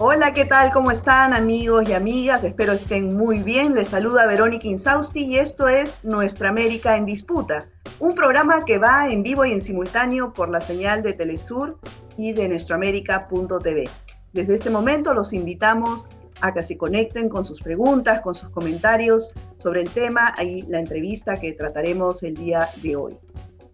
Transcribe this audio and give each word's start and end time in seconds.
Hola, 0.00 0.32
¿qué 0.32 0.44
tal? 0.44 0.70
¿Cómo 0.70 0.92
están 0.92 1.34
amigos 1.34 1.88
y 1.88 1.92
amigas? 1.92 2.44
Espero 2.44 2.72
estén 2.72 3.16
muy 3.16 3.42
bien. 3.42 3.74
Les 3.74 3.88
saluda 3.88 4.28
Verónica 4.28 4.68
Insausti 4.68 5.24
y 5.24 5.38
esto 5.38 5.66
es 5.66 6.04
Nuestra 6.04 6.50
América 6.50 6.96
en 6.96 7.04
Disputa, 7.04 7.68
un 7.98 8.14
programa 8.14 8.64
que 8.64 8.78
va 8.78 9.08
en 9.08 9.24
vivo 9.24 9.44
y 9.44 9.50
en 9.50 9.60
simultáneo 9.60 10.32
por 10.32 10.50
la 10.50 10.60
señal 10.60 11.02
de 11.02 11.14
Telesur 11.14 11.80
y 12.16 12.32
de 12.32 12.48
nuestraamérica.tv. 12.48 13.88
Desde 14.32 14.54
este 14.54 14.70
momento 14.70 15.14
los 15.14 15.32
invitamos 15.32 16.06
a 16.42 16.54
que 16.54 16.62
se 16.62 16.76
conecten 16.76 17.28
con 17.28 17.44
sus 17.44 17.60
preguntas, 17.60 18.20
con 18.20 18.34
sus 18.34 18.50
comentarios 18.50 19.32
sobre 19.56 19.82
el 19.82 19.90
tema 19.90 20.32
y 20.40 20.62
la 20.68 20.78
entrevista 20.78 21.34
que 21.34 21.54
trataremos 21.54 22.22
el 22.22 22.36
día 22.36 22.68
de 22.82 22.94
hoy. 22.94 23.18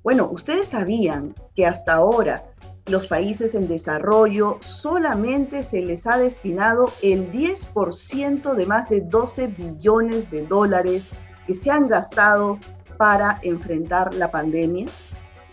Bueno, 0.02 0.30
ustedes 0.32 0.68
sabían 0.68 1.34
que 1.54 1.66
hasta 1.66 1.92
ahora 1.92 2.44
los 2.86 3.06
países 3.06 3.54
en 3.54 3.66
desarrollo 3.66 4.58
solamente 4.60 5.62
se 5.62 5.82
les 5.82 6.06
ha 6.06 6.18
destinado 6.18 6.92
el 7.02 7.30
10% 7.30 8.54
de 8.54 8.66
más 8.66 8.88
de 8.90 9.00
12 9.00 9.46
billones 9.48 10.30
de 10.30 10.42
dólares 10.42 11.10
que 11.46 11.54
se 11.54 11.70
han 11.70 11.86
gastado 11.86 12.58
para 12.98 13.38
enfrentar 13.42 14.12
la 14.14 14.30
pandemia? 14.30 14.86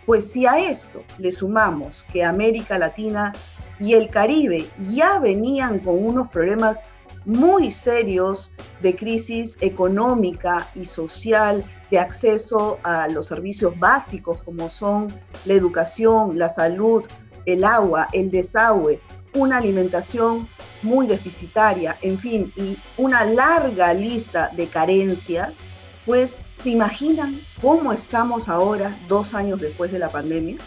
Pues 0.05 0.31
si 0.31 0.45
a 0.45 0.59
esto 0.59 1.03
le 1.19 1.31
sumamos 1.31 2.05
que 2.11 2.23
América 2.23 2.77
Latina 2.77 3.31
y 3.79 3.93
el 3.93 4.09
Caribe 4.09 4.67
ya 4.91 5.19
venían 5.19 5.79
con 5.79 6.03
unos 6.03 6.27
problemas 6.29 6.83
muy 7.25 7.71
serios 7.71 8.51
de 8.81 8.95
crisis 8.95 9.57
económica 9.61 10.67
y 10.75 10.85
social, 10.85 11.63
de 11.89 11.99
acceso 11.99 12.79
a 12.83 13.07
los 13.09 13.27
servicios 13.27 13.77
básicos 13.77 14.41
como 14.43 14.69
son 14.69 15.07
la 15.45 15.53
educación, 15.53 16.37
la 16.39 16.49
salud, 16.49 17.03
el 17.45 17.63
agua, 17.63 18.07
el 18.13 18.31
desagüe, 18.31 19.01
una 19.33 19.57
alimentación 19.57 20.47
muy 20.81 21.07
deficitaria, 21.07 21.97
en 22.01 22.17
fin, 22.17 22.53
y 22.55 22.77
una 22.97 23.23
larga 23.25 23.93
lista 23.93 24.51
de 24.55 24.67
carencias, 24.67 25.57
pues 26.05 26.35
¿se 26.57 26.69
imaginan 26.69 27.39
cómo 27.61 27.93
estamos 27.93 28.49
ahora, 28.49 28.97
dos 29.07 29.33
años 29.33 29.61
después 29.61 29.91
de 29.91 29.99
la 29.99 30.09
pandemia? 30.09 30.57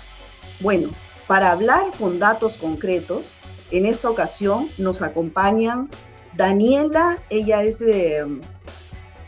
Bueno, 0.60 0.90
para 1.26 1.50
hablar 1.50 1.90
con 1.98 2.18
datos 2.18 2.58
concretos, 2.58 3.36
en 3.70 3.86
esta 3.86 4.10
ocasión 4.10 4.68
nos 4.78 5.02
acompañan 5.02 5.88
Daniela, 6.36 7.18
ella 7.30 7.62
es 7.62 7.78
de, 7.78 8.40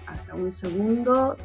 hasta 0.07 0.35
un 0.35 0.51
segundo, 0.51 1.37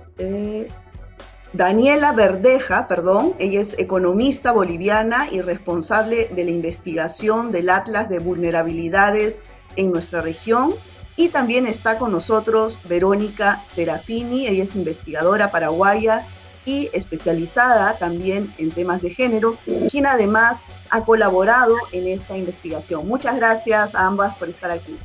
Daniela 1.54 2.14
Verdeja, 2.14 2.88
perdón, 2.88 3.34
ella 3.38 3.60
es 3.60 3.78
economista 3.78 4.54
boliviana 4.54 5.28
y 5.30 5.42
responsable 5.42 6.30
de 6.34 6.46
la 6.46 6.52
investigación 6.52 7.52
del 7.52 7.70
Atlas 7.70 8.08
de 8.08 8.20
Vulnerabilidades 8.20 9.42
en 9.76 9.92
nuestra 9.92 10.22
región. 10.22 10.72
Y 11.18 11.28
también 11.28 11.68
está 11.68 11.98
con 11.98 12.14
nosotros 12.14 12.80
Verónica 12.86 13.64
Serafini, 13.70 14.48
ella 14.48 14.64
es 14.64 14.76
investigadora 14.78 15.52
paraguaya 15.52 16.26
y 16.64 16.90
especializada 16.94 17.98
también 17.98 18.54
en 18.58 18.72
temas 18.72 19.02
de 19.02 19.10
género, 19.10 19.58
quien 19.90 20.06
además 20.06 20.60
ha 20.90 21.04
colaborado 21.04 21.76
en 21.92 22.08
esta 22.08 22.38
investigación. 22.38 23.08
Muchas 23.08 23.36
gracias 23.36 23.94
a 23.94 24.06
ambas 24.06 24.38
por 24.38 24.50
estar 24.50 24.72
aquí. 24.72 24.98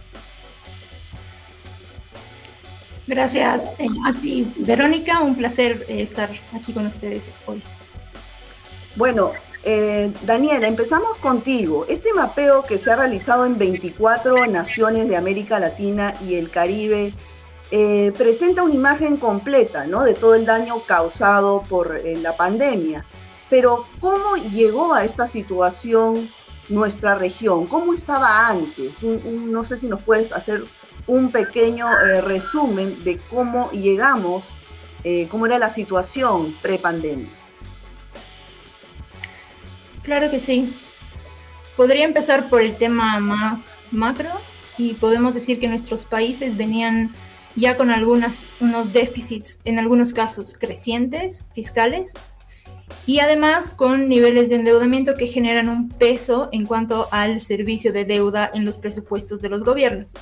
Gracias 3.06 3.70
eh, 3.78 3.86
a 4.04 4.12
ti, 4.12 4.52
Verónica. 4.58 5.20
Un 5.20 5.36
placer 5.36 5.86
eh, 5.88 6.02
estar 6.02 6.28
aquí 6.52 6.72
con 6.72 6.86
ustedes 6.86 7.30
hoy. 7.46 7.62
Bueno, 8.96 9.30
eh, 9.62 10.12
Daniela, 10.22 10.66
empezamos 10.66 11.16
contigo. 11.18 11.86
Este 11.88 12.12
mapeo 12.12 12.64
que 12.64 12.78
se 12.78 12.90
ha 12.90 12.96
realizado 12.96 13.44
en 13.46 13.58
24 13.58 14.46
naciones 14.46 15.08
de 15.08 15.16
América 15.16 15.60
Latina 15.60 16.14
y 16.26 16.34
el 16.34 16.50
Caribe 16.50 17.12
presenta 18.16 18.62
una 18.62 18.74
imagen 18.74 19.16
completa 19.16 19.86
¿no? 19.86 20.04
de 20.04 20.14
todo 20.14 20.36
el 20.36 20.46
daño 20.46 20.82
causado 20.86 21.64
por 21.64 22.00
la 22.04 22.36
pandemia. 22.36 23.04
Pero, 23.50 23.86
¿cómo 23.98 24.36
llegó 24.36 24.94
a 24.94 25.04
esta 25.04 25.26
situación 25.26 26.28
nuestra 26.68 27.16
región? 27.16 27.66
¿Cómo 27.66 27.92
estaba 27.92 28.48
antes? 28.48 29.02
no 29.02 29.64
sé 29.64 29.78
si 29.78 29.88
nos 29.88 30.02
puedes 30.04 30.32
hacer 30.32 30.62
un 31.06 31.30
pequeño 31.30 31.86
eh, 31.98 32.20
resumen 32.20 33.02
de 33.04 33.18
cómo 33.30 33.70
llegamos, 33.70 34.54
eh, 35.04 35.28
cómo 35.28 35.46
era 35.46 35.58
la 35.58 35.70
situación 35.70 36.54
pre-pandemia. 36.62 37.28
Claro 40.02 40.30
que 40.30 40.40
sí. 40.40 40.74
Podría 41.76 42.04
empezar 42.04 42.48
por 42.48 42.62
el 42.62 42.76
tema 42.76 43.20
más 43.20 43.68
macro 43.90 44.30
y 44.78 44.94
podemos 44.94 45.34
decir 45.34 45.60
que 45.60 45.68
nuestros 45.68 46.04
países 46.04 46.56
venían 46.56 47.14
ya 47.54 47.76
con 47.76 47.90
algunos 47.90 48.46
unos 48.60 48.92
déficits, 48.92 49.60
en 49.64 49.78
algunos 49.78 50.12
casos 50.12 50.56
crecientes, 50.58 51.44
fiscales, 51.54 52.12
y 53.06 53.20
además 53.20 53.70
con 53.70 54.08
niveles 54.08 54.48
de 54.48 54.56
endeudamiento 54.56 55.14
que 55.14 55.26
generan 55.26 55.68
un 55.68 55.88
peso 55.88 56.48
en 56.52 56.66
cuanto 56.66 57.08
al 57.10 57.40
servicio 57.40 57.92
de 57.92 58.04
deuda 58.04 58.50
en 58.52 58.64
los 58.64 58.76
presupuestos 58.76 59.40
de 59.40 59.48
los 59.48 59.64
gobiernos 59.64 60.14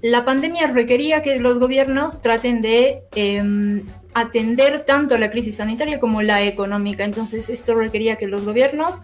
la 0.00 0.24
pandemia 0.24 0.68
requería 0.68 1.22
que 1.22 1.38
los 1.40 1.58
gobiernos 1.58 2.22
traten 2.22 2.62
de 2.62 3.02
em, 3.14 3.84
atender 4.14 4.84
tanto 4.84 5.18
la 5.18 5.30
crisis 5.30 5.56
sanitaria 5.56 5.98
como 5.98 6.22
la 6.22 6.42
económica. 6.42 7.04
Entonces, 7.04 7.48
esto 7.48 7.74
requería 7.74 8.16
que 8.16 8.26
los 8.26 8.44
gobiernos 8.44 9.02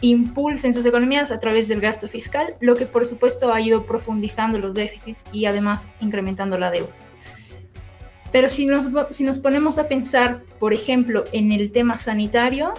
impulsen 0.00 0.74
sus 0.74 0.84
economías 0.84 1.30
a 1.32 1.38
través 1.38 1.68
del 1.68 1.80
gasto 1.80 2.06
fiscal, 2.06 2.54
lo 2.60 2.76
que 2.76 2.84
por 2.84 3.06
supuesto 3.06 3.52
ha 3.52 3.60
ido 3.60 3.86
profundizando 3.86 4.58
los 4.58 4.74
déficits 4.74 5.24
y 5.32 5.46
además 5.46 5.86
incrementando 6.00 6.58
la 6.58 6.70
deuda. 6.70 6.92
Pero 8.30 8.50
si 8.50 8.66
nos, 8.66 8.88
si 9.10 9.24
nos 9.24 9.38
ponemos 9.38 9.78
a 9.78 9.88
pensar, 9.88 10.42
por 10.58 10.74
ejemplo, 10.74 11.24
en 11.32 11.52
el 11.52 11.72
tema 11.72 11.96
sanitario, 11.96 12.74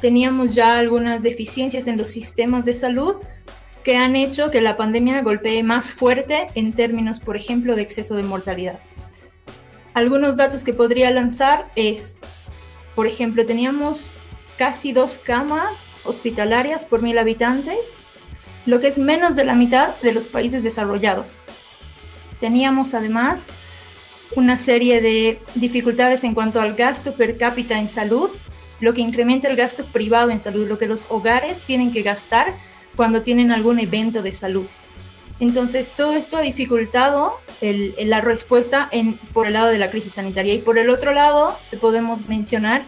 teníamos 0.00 0.54
ya 0.54 0.78
algunas 0.78 1.22
deficiencias 1.22 1.86
en 1.86 1.96
los 1.96 2.08
sistemas 2.08 2.64
de 2.64 2.74
salud 2.74 3.16
que 3.88 3.96
han 3.96 4.16
hecho 4.16 4.50
que 4.50 4.60
la 4.60 4.76
pandemia 4.76 5.22
golpee 5.22 5.62
más 5.62 5.92
fuerte 5.92 6.48
en 6.54 6.74
términos, 6.74 7.20
por 7.20 7.36
ejemplo, 7.38 7.74
de 7.74 7.80
exceso 7.80 8.16
de 8.16 8.22
mortalidad. 8.22 8.80
Algunos 9.94 10.36
datos 10.36 10.62
que 10.62 10.74
podría 10.74 11.10
lanzar 11.10 11.70
es, 11.74 12.18
por 12.94 13.06
ejemplo, 13.06 13.46
teníamos 13.46 14.12
casi 14.58 14.92
dos 14.92 15.16
camas 15.16 15.94
hospitalarias 16.04 16.84
por 16.84 17.00
mil 17.00 17.16
habitantes, 17.16 17.94
lo 18.66 18.78
que 18.78 18.88
es 18.88 18.98
menos 18.98 19.36
de 19.36 19.46
la 19.46 19.54
mitad 19.54 19.96
de 20.02 20.12
los 20.12 20.28
países 20.28 20.62
desarrollados. 20.62 21.38
Teníamos 22.40 22.92
además 22.92 23.46
una 24.36 24.58
serie 24.58 25.00
de 25.00 25.40
dificultades 25.54 26.24
en 26.24 26.34
cuanto 26.34 26.60
al 26.60 26.74
gasto 26.74 27.14
per 27.14 27.38
cápita 27.38 27.78
en 27.78 27.88
salud, 27.88 28.28
lo 28.80 28.92
que 28.92 29.00
incrementa 29.00 29.48
el 29.48 29.56
gasto 29.56 29.86
privado 29.86 30.28
en 30.28 30.40
salud, 30.40 30.68
lo 30.68 30.76
que 30.76 30.86
los 30.86 31.06
hogares 31.08 31.62
tienen 31.62 31.90
que 31.90 32.02
gastar 32.02 32.52
cuando 32.98 33.22
tienen 33.22 33.52
algún 33.52 33.78
evento 33.78 34.22
de 34.22 34.32
salud. 34.32 34.66
Entonces, 35.38 35.92
todo 35.96 36.14
esto 36.14 36.36
ha 36.36 36.40
dificultado 36.40 37.38
la 37.60 38.20
respuesta 38.20 38.88
en, 38.90 39.14
por 39.32 39.46
el 39.46 39.52
lado 39.52 39.68
de 39.68 39.78
la 39.78 39.92
crisis 39.92 40.14
sanitaria. 40.14 40.52
Y 40.54 40.58
por 40.58 40.78
el 40.78 40.90
otro 40.90 41.12
lado, 41.12 41.56
podemos 41.80 42.26
mencionar 42.26 42.86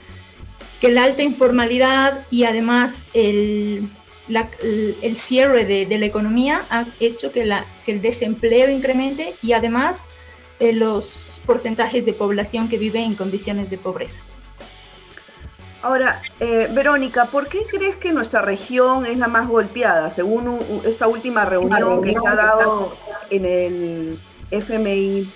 que 0.80 0.90
la 0.90 1.04
alta 1.04 1.22
informalidad 1.22 2.26
y 2.28 2.42
además 2.42 3.04
el, 3.14 3.88
el 4.28 5.16
cierre 5.16 5.64
de, 5.64 5.86
de, 5.86 5.98
la 5.98 6.06
economía 6.06 6.62
ha 6.70 6.86
hecho 6.98 7.30
que, 7.30 7.44
la, 7.44 7.64
que 7.86 7.92
el 7.92 8.02
desempleo 8.02 8.68
incremente 8.68 9.34
y 9.42 9.52
además 9.52 10.06
eh, 10.58 10.72
los 10.72 11.40
porcentajes 11.46 12.04
de 12.04 12.14
población 12.14 12.68
que 12.68 12.78
vive 12.78 13.04
en 13.04 13.14
condiciones 13.14 13.70
de 13.70 13.78
pobreza. 13.78 14.22
Ahora, 15.82 16.20
eh, 16.40 16.68
Verónica, 16.72 17.26
¿por 17.26 17.48
qué 17.48 17.64
crees 17.70 17.96
que 17.96 18.12
nuestra 18.12 18.42
región 18.42 19.06
es 19.06 19.16
la 19.16 19.28
más 19.28 19.48
golpeada? 19.48 20.10
Según 20.10 20.58
esta 20.84 21.08
última 21.08 21.46
reunión 21.46 22.02
que 22.02 22.12
se 22.12 22.26
ha 22.26 22.34
dado 22.34 22.94
en 23.30 23.46
el 23.46 24.18
FMI, 24.50 25.32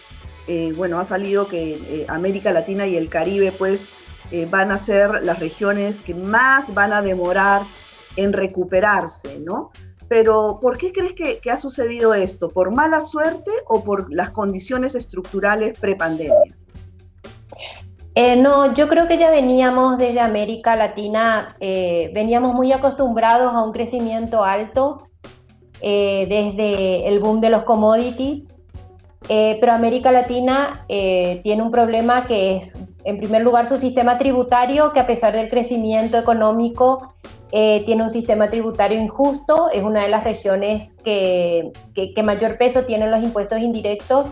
eh, 0.46 0.72
bueno, 0.76 1.00
ha 1.00 1.04
salido 1.04 1.48
que 1.48 1.74
eh, 1.74 2.06
América 2.08 2.52
Latina 2.52 2.86
y 2.86 2.96
el 2.96 3.08
Caribe, 3.08 3.52
pues, 3.52 3.86
van 4.50 4.72
a 4.72 4.78
ser 4.78 5.22
las 5.22 5.38
regiones 5.38 6.00
que 6.00 6.12
más 6.12 6.74
van 6.74 6.92
a 6.92 7.02
demorar 7.02 7.62
en 8.16 8.32
recuperarse, 8.32 9.38
¿no? 9.38 9.70
Pero, 10.08 10.58
¿por 10.60 10.76
qué 10.76 10.92
crees 10.92 11.12
que, 11.12 11.38
que 11.38 11.52
ha 11.52 11.56
sucedido 11.56 12.14
esto? 12.14 12.48
¿Por 12.48 12.74
mala 12.74 13.00
suerte 13.00 13.52
o 13.66 13.84
por 13.84 14.12
las 14.12 14.30
condiciones 14.30 14.96
estructurales 14.96 15.78
prepandemia? 15.78 16.56
Eh, 18.16 18.36
no, 18.36 18.72
yo 18.74 18.88
creo 18.88 19.08
que 19.08 19.18
ya 19.18 19.30
veníamos 19.30 19.98
desde 19.98 20.20
América 20.20 20.76
Latina, 20.76 21.56
eh, 21.58 22.12
veníamos 22.14 22.54
muy 22.54 22.72
acostumbrados 22.72 23.52
a 23.52 23.62
un 23.62 23.72
crecimiento 23.72 24.44
alto 24.44 25.08
eh, 25.80 26.24
desde 26.28 27.08
el 27.08 27.18
boom 27.18 27.40
de 27.40 27.50
los 27.50 27.64
commodities, 27.64 28.54
pero 29.26 29.72
América 29.72 30.12
Latina 30.12 30.84
tiene 30.86 31.62
un 31.62 31.70
problema 31.70 32.26
que 32.26 32.58
es 32.58 32.76
en 33.04 33.16
primer 33.16 33.42
lugar, 33.42 33.66
su 33.66 33.78
sistema 33.78 34.18
tributario, 34.18 34.92
que 34.92 35.00
a 35.00 35.06
pesar 35.06 35.32
del 35.32 35.48
crecimiento 35.48 36.18
económico, 36.18 37.14
tiene 37.50 38.02
un 38.02 38.10
sistema 38.10 38.50
tributario 38.50 39.00
injusto, 39.00 39.70
es 39.70 39.82
una 39.82 40.02
de 40.02 40.10
las 40.10 40.24
regiones 40.24 40.94
que, 41.02 41.72
que, 41.94 42.22
mayor 42.22 42.58
peso 42.58 42.84
tienen 42.84 43.10
los 43.10 43.22
impuestos 43.22 43.60
indirectos 43.60 44.26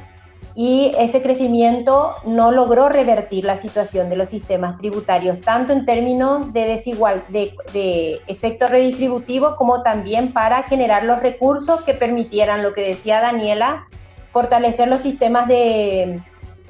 y 0.54 0.92
ese 0.98 1.22
crecimiento 1.22 2.14
no 2.24 2.52
logró 2.52 2.88
revertir 2.88 3.44
la 3.44 3.56
situación 3.56 4.08
de 4.08 4.16
los 4.16 4.28
sistemas 4.28 4.76
tributarios, 4.78 5.40
tanto 5.40 5.72
en 5.72 5.86
términos 5.86 6.52
de, 6.52 6.66
desigual, 6.66 7.24
de, 7.28 7.54
de 7.72 8.20
efecto 8.26 8.66
redistributivo 8.66 9.56
como 9.56 9.82
también 9.82 10.32
para 10.32 10.62
generar 10.64 11.04
los 11.04 11.20
recursos 11.20 11.82
que 11.82 11.94
permitieran, 11.94 12.62
lo 12.62 12.74
que 12.74 12.82
decía 12.82 13.20
Daniela, 13.20 13.86
fortalecer 14.28 14.88
los 14.88 15.00
sistemas 15.00 15.48
de, 15.48 16.20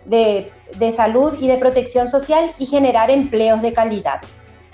de, 0.05 0.51
de 0.79 0.93
salud 0.93 1.37
y 1.41 1.49
de 1.49 1.59
protección 1.59 2.11
social 2.11 2.53
y 2.59 2.67
generar 2.67 3.11
empleos 3.11 3.63
de 3.63 3.73
calidad. 3.73 4.21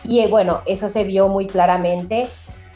Y 0.04 0.20
eh, 0.20 0.28
bueno, 0.28 0.61
eso 0.66 0.88
se 0.88 1.04
vio 1.04 1.28
muy 1.28 1.46
claramente. 1.46 2.28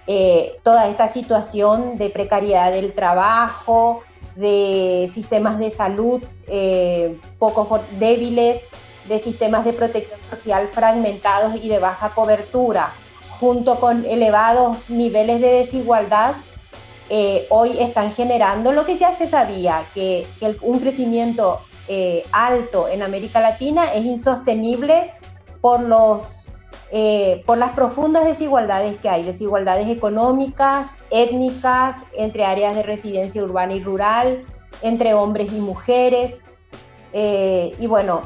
Eh, 0.06 0.56
toda 0.62 0.88
esta 0.88 1.08
situación 1.08 1.96
de 1.96 2.11
precariedad 2.11 2.73
del 2.73 2.93
trabajo, 2.93 4.02
de 4.37 5.08
sistemas 5.12 5.58
de 5.58 5.70
salud 5.70 6.23
eh, 6.46 7.19
poco 7.38 7.81
débiles, 7.99 8.69
de 9.08 9.19
sistemas 9.19 9.64
de 9.64 9.73
protección 9.73 10.20
social 10.31 10.69
fragmentados 10.69 11.56
y 11.56 11.69
de 11.69 11.79
baja 11.79 12.11
cobertura, 12.11 12.93
junto 13.40 13.81
con 13.81 14.05
elevados 14.05 14.88
niveles 14.88 15.40
de 15.40 15.52
desigualdad, 15.55 16.34
hoy 17.50 17.76
están 17.79 18.14
generando 18.14 18.73
lo 18.73 18.87
que 18.87 18.96
ya 18.96 19.14
se 19.14 19.29
sabía, 19.29 19.82
que, 19.93 20.26
que 20.40 20.56
un 20.62 20.78
crecimiento 20.78 21.61
alto 22.31 22.88
en 22.88 23.02
América 23.02 23.40
Latina 23.40 23.93
es 23.93 24.06
insostenible 24.06 25.12
por 25.61 25.81
los 25.81 26.41
eh, 26.94 27.42
por 27.46 27.56
las 27.56 27.72
profundas 27.72 28.26
desigualdades 28.26 29.00
que 29.00 29.08
hay, 29.08 29.22
desigualdades 29.22 29.88
económicas, 29.88 30.90
étnicas, 31.10 31.96
entre 32.12 32.44
áreas 32.44 32.76
de 32.76 32.82
residencia 32.82 33.42
urbana 33.42 33.72
y 33.72 33.82
rural, 33.82 34.44
entre 34.82 35.14
hombres 35.14 35.50
y 35.54 35.60
mujeres. 35.60 36.44
Eh, 37.14 37.72
y 37.78 37.86
bueno, 37.86 38.20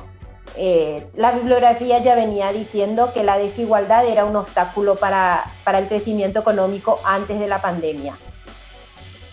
eh, 0.56 1.06
la 1.14 1.30
bibliografía 1.30 2.02
ya 2.02 2.16
venía 2.16 2.50
diciendo 2.50 3.12
que 3.14 3.22
la 3.22 3.38
desigualdad 3.38 4.04
era 4.04 4.24
un 4.24 4.34
obstáculo 4.34 4.96
para, 4.96 5.44
para 5.62 5.78
el 5.78 5.86
crecimiento 5.86 6.40
económico 6.40 6.98
antes 7.04 7.38
de 7.38 7.46
la 7.46 7.62
pandemia. 7.62 8.16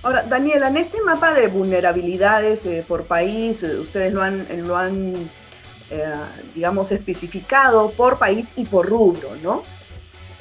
Ahora, 0.03 0.21
Daniela, 0.21 0.67
en 0.67 0.77
este 0.77 1.01
mapa 1.01 1.33
de 1.33 1.47
vulnerabilidades 1.47 2.69
por 2.87 3.05
país, 3.05 3.63
ustedes 3.63 4.13
lo 4.13 4.21
han, 4.21 4.45
lo 4.67 4.77
han 4.77 5.15
eh, 5.93 6.11
digamos, 6.55 6.91
especificado 6.91 7.91
por 7.91 8.17
país 8.17 8.47
y 8.55 8.65
por 8.65 8.89
rubro, 8.89 9.35
¿no? 9.43 9.61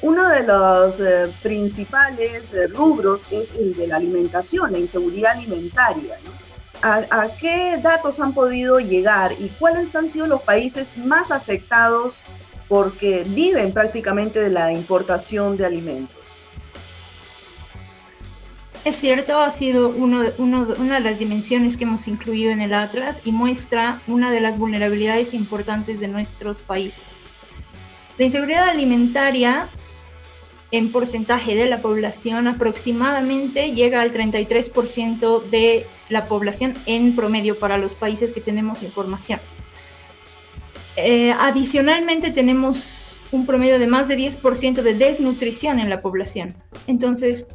Uno 0.01 0.27
de 0.27 0.41
los 0.41 0.99
eh, 0.99 1.31
principales 1.43 2.55
eh, 2.55 2.67
rubros 2.67 3.27
es 3.29 3.51
el 3.51 3.75
de 3.75 3.85
la 3.85 3.97
alimentación, 3.97 4.71
la 4.71 4.79
inseguridad 4.79 5.33
alimentaria, 5.33 6.17
¿no? 6.25 6.31
¿A, 6.81 7.27
qué 7.39 7.77
datos 7.81 8.19
han 8.19 8.33
podido 8.33 8.79
llegar 8.79 9.31
y 9.39 9.49
cuáles 9.49 9.95
han 9.95 10.09
sido 10.09 10.25
los 10.25 10.41
países 10.41 10.97
más 10.97 11.29
afectados 11.29 12.23
porque 12.67 13.23
viven 13.25 13.71
prácticamente 13.71 14.39
de 14.39 14.49
la 14.49 14.73
importación 14.73 15.55
de 15.55 15.67
alimentos? 15.67 16.22
Es 18.85 18.97
cierto, 18.97 19.39
ha 19.39 19.49
sido 19.49 19.89
una 19.89 20.29
de 20.29 20.99
las 20.99 21.17
dimensiones 21.17 21.77
que 21.77 21.85
hemos 21.85 22.07
incluido 22.09 22.51
en 22.51 22.59
el 22.59 22.73
Atlas 22.73 23.21
y 23.23 23.31
muestra 23.31 24.01
una 24.07 24.29
de 24.29 24.41
las 24.41 24.59
vulnerabilidades 24.59 25.33
importantes 25.33 26.01
de 26.01 26.09
nuestros 26.09 26.61
países. 26.61 27.03
La 28.17 28.25
inseguridad 28.25 28.67
alimentaria 28.67 29.69
en 30.71 30.91
porcentaje 30.91 31.55
de 31.55 31.67
la 31.67 31.81
población 31.81 32.47
aproximadamente 32.47 33.71
llega 33.71 34.01
al 34.01 34.11
33% 34.11 35.43
de 35.43 35.85
la 36.09 36.25
población 36.25 36.73
en 36.85 37.15
promedio 37.15 37.57
para 37.59 37.77
los 37.77 37.93
países 37.93 38.33
que 38.33 38.41
tenemos 38.41 38.83
información. 38.83 39.39
Eh, 40.95 41.33
adicionalmente 41.39 42.31
tenemos 42.31 43.17
un 43.31 43.45
promedio 43.45 43.79
de 43.79 43.87
más 43.87 44.07
de 44.07 44.17
10% 44.17 44.81
de 44.81 44.93
desnutrición 44.93 45.79
en 45.79 45.89
la 45.89 46.01
población. 46.01 46.55
Entonces, 46.85 47.47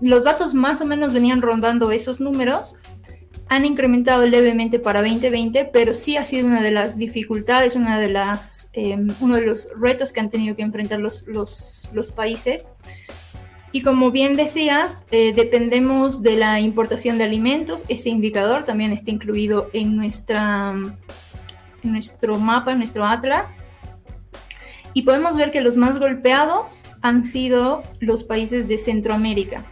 los 0.00 0.24
datos 0.24 0.54
más 0.54 0.80
o 0.80 0.86
menos 0.86 1.12
venían 1.12 1.42
rondando 1.42 1.90
esos 1.90 2.20
números, 2.20 2.76
han 3.52 3.66
incrementado 3.66 4.26
levemente 4.26 4.78
para 4.78 5.02
2020, 5.02 5.66
pero 5.66 5.92
sí 5.92 6.16
ha 6.16 6.24
sido 6.24 6.46
una 6.46 6.62
de 6.62 6.70
las 6.70 6.96
dificultades, 6.96 7.76
una 7.76 8.00
de 8.00 8.08
las, 8.08 8.70
em, 8.72 9.08
uno 9.20 9.34
de 9.34 9.42
los 9.42 9.68
retos 9.78 10.10
que 10.10 10.20
han 10.20 10.30
tenido 10.30 10.56
que 10.56 10.62
enfrentar 10.62 11.00
los, 11.00 11.26
los, 11.26 12.12
países. 12.16 12.66
Y 13.70 13.82
como 13.82 14.10
bien 14.10 14.36
decías, 14.36 15.04
eh, 15.10 15.34
dependemos 15.34 16.22
de 16.22 16.36
la 16.36 16.60
importación 16.60 17.18
de 17.18 17.24
alimentos. 17.24 17.84
Ese 17.88 18.08
indicador 18.08 18.64
también 18.64 18.90
está 18.90 19.10
incluido 19.10 19.68
en, 19.74 19.96
nuestra, 19.96 20.72
en 21.82 21.92
nuestro 21.92 22.38
mapa, 22.38 22.72
en 22.72 22.78
nuestro 22.78 23.04
atlas. 23.04 23.54
Y 24.94 25.02
podemos 25.02 25.36
ver 25.36 25.50
que 25.50 25.60
los 25.60 25.76
más 25.76 25.98
golpeados 25.98 26.84
han 27.02 27.22
sido 27.22 27.82
los 28.00 28.24
países 28.24 28.66
de 28.66 28.78
Centroamérica. 28.78 29.66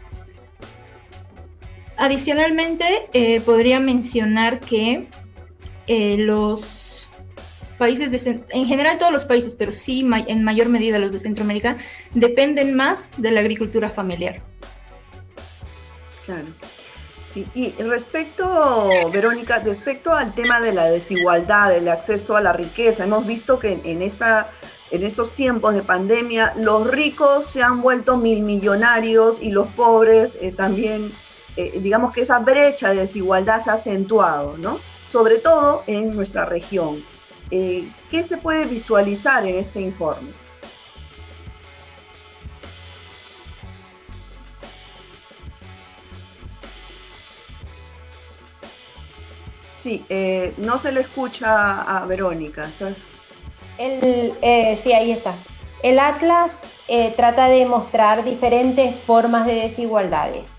Adicionalmente, 2.00 3.10
eh, 3.12 3.42
podría 3.42 3.78
mencionar 3.78 4.58
que 4.58 5.06
eh, 5.86 6.16
los 6.16 7.10
países, 7.76 8.10
de, 8.10 8.42
en 8.48 8.64
general 8.64 8.96
todos 8.96 9.12
los 9.12 9.26
países, 9.26 9.54
pero 9.54 9.70
sí 9.70 10.08
en 10.26 10.42
mayor 10.42 10.70
medida 10.70 10.98
los 10.98 11.12
de 11.12 11.18
Centroamérica, 11.18 11.76
dependen 12.14 12.74
más 12.74 13.12
de 13.18 13.32
la 13.32 13.40
agricultura 13.40 13.90
familiar. 13.90 14.40
Claro. 16.24 16.46
Sí, 17.30 17.46
y 17.54 17.70
respecto, 17.82 18.88
Verónica, 19.12 19.58
respecto 19.58 20.12
al 20.14 20.34
tema 20.34 20.58
de 20.62 20.72
la 20.72 20.86
desigualdad, 20.86 21.68
del 21.68 21.88
acceso 21.88 22.34
a 22.34 22.40
la 22.40 22.54
riqueza, 22.54 23.04
hemos 23.04 23.26
visto 23.26 23.58
que 23.58 23.78
en 23.84 24.00
esta 24.00 24.50
en 24.90 25.04
estos 25.04 25.32
tiempos 25.32 25.74
de 25.74 25.82
pandemia, 25.82 26.52
los 26.56 26.86
ricos 26.86 27.46
se 27.46 27.62
han 27.62 27.80
vuelto 27.80 28.16
mil 28.16 28.42
millonarios 28.42 29.38
y 29.40 29.50
los 29.50 29.68
pobres 29.68 30.36
eh, 30.40 30.50
también, 30.50 31.12
eh, 31.56 31.80
digamos 31.80 32.12
que 32.12 32.22
esa 32.22 32.38
brecha 32.38 32.90
de 32.90 33.00
desigualdad 33.00 33.62
se 33.62 33.70
ha 33.70 33.74
acentuado, 33.74 34.56
¿no? 34.58 34.78
Sobre 35.06 35.38
todo 35.38 35.82
en 35.86 36.10
nuestra 36.10 36.44
región. 36.44 37.04
Eh, 37.50 37.88
¿Qué 38.10 38.22
se 38.22 38.36
puede 38.36 38.64
visualizar 38.64 39.46
en 39.46 39.56
este 39.56 39.80
informe? 39.80 40.30
Sí, 49.74 50.04
no 50.58 50.78
se 50.78 50.92
le 50.92 51.00
escucha 51.00 51.80
a 51.80 52.04
Verónica. 52.04 52.66
¿estás? 52.66 53.06
El, 53.80 54.34
eh, 54.42 54.78
sí, 54.84 54.92
ahí 54.92 55.10
está. 55.10 55.34
El 55.82 55.98
Atlas 55.98 56.50
eh, 56.86 57.14
trata 57.16 57.48
de 57.48 57.64
mostrar 57.64 58.24
diferentes 58.24 58.94
formas 58.94 59.46
de 59.46 59.54
desigualdades. 59.54 60.50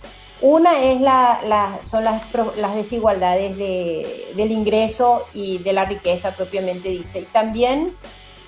Una 0.42 0.82
es 0.82 1.00
la, 1.00 1.80
son 1.84 2.04
las, 2.04 2.76
desigualdades 2.76 3.58
del 3.58 4.52
ingreso 4.52 5.26
y 5.34 5.60
de 5.60 5.74
la 5.74 5.86
riqueza 5.86 6.32
propiamente 6.32 6.90
dicha. 6.90 7.20
Y 7.20 7.26
también 7.26 7.96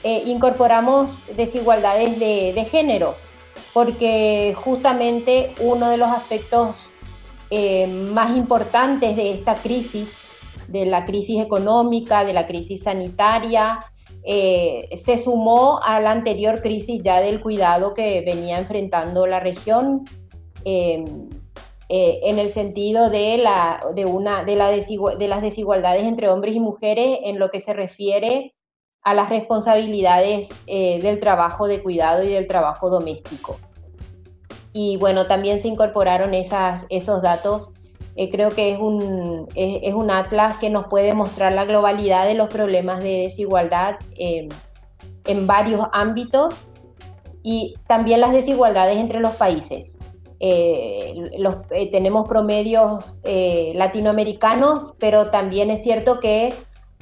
eh, 0.03 0.23
incorporamos 0.25 1.11
desigualdades 1.35 2.19
de, 2.19 2.67
género, 2.71 3.15
porque 3.73 4.55
justamente 4.57 5.53
uno 5.59 5.89
de 5.89 5.97
los 5.97 6.09
aspectos 6.09 6.91
más 8.13 8.35
importantes 8.35 9.15
de 9.15 9.31
esta 9.31 9.53
crisis, 9.53 10.17
de 10.67 10.87
la 10.87 11.05
crisis 11.05 11.39
económica, 11.39 12.25
de 12.25 12.33
la 12.33 12.47
crisis 12.47 12.83
sanitaria, 12.83 13.79
eh, 14.25 14.87
se 14.95 15.17
sumó 15.17 15.81
a 15.83 15.99
la 15.99 16.11
anterior 16.11 16.61
crisis 16.61 17.01
ya 17.03 17.19
del 17.19 17.41
cuidado 17.41 17.93
que 17.93 18.21
venía 18.21 18.57
enfrentando 18.57 19.27
la 19.27 19.41
región 19.41 20.05
em, 20.63 21.29
eh, 21.95 22.21
en 22.23 22.39
el 22.39 22.49
sentido 22.49 23.11
de, 23.11 23.37
la, 23.37 23.79
de, 23.93 24.05
una, 24.05 24.43
de, 24.43 24.55
la 24.55 24.71
de 24.71 25.27
las 25.27 25.41
desigualdades 25.43 26.03
entre 26.05 26.27
hombres 26.27 26.55
y 26.55 26.59
mujeres 26.59 27.19
en 27.23 27.37
lo 27.37 27.51
que 27.51 27.59
se 27.59 27.71
refiere 27.71 28.55
a 29.03 29.13
las 29.13 29.29
responsabilidades 29.29 30.63
eh, 30.65 30.99
del 31.03 31.19
trabajo 31.19 31.67
de 31.67 31.83
cuidado 31.83 32.23
y 32.23 32.29
del 32.29 32.47
trabajo 32.47 32.89
doméstico. 32.89 33.57
Y 34.73 34.97
bueno, 34.97 35.27
también 35.27 35.59
se 35.59 35.67
incorporaron 35.67 36.33
esos 36.33 37.21
datos 37.21 37.69
eh, 38.15 38.31
creo 38.31 38.49
que 38.49 38.71
es 38.71 38.79
un, 38.79 39.47
es, 39.53 39.93
un 39.93 40.09
atlas 40.09 40.57
que 40.57 40.71
nos 40.71 40.87
puede 40.87 41.13
mostrar 41.13 41.51
la 41.51 41.65
globalidad 41.65 42.25
de 42.25 42.33
los 42.33 42.47
problemas 42.47 43.03
de 43.03 43.21
desigualdad 43.25 43.97
en 44.17 44.49
varios 45.45 45.85
ámbitos 45.93 46.55
y 47.43 47.75
también 47.85 48.21
las 48.21 48.31
desigualdades 48.31 48.97
entre 48.97 49.19
los 49.19 49.33
países. 49.33 49.92
Eh, 50.45 51.13
los, 51.37 51.55
tenemos 51.91 52.27
promedios 52.27 53.21
latinoamericanos, 53.23 54.93
pero 54.99 55.31
también 55.31 55.71
es 55.71 55.81
cierto 55.83 56.19
que 56.19 56.53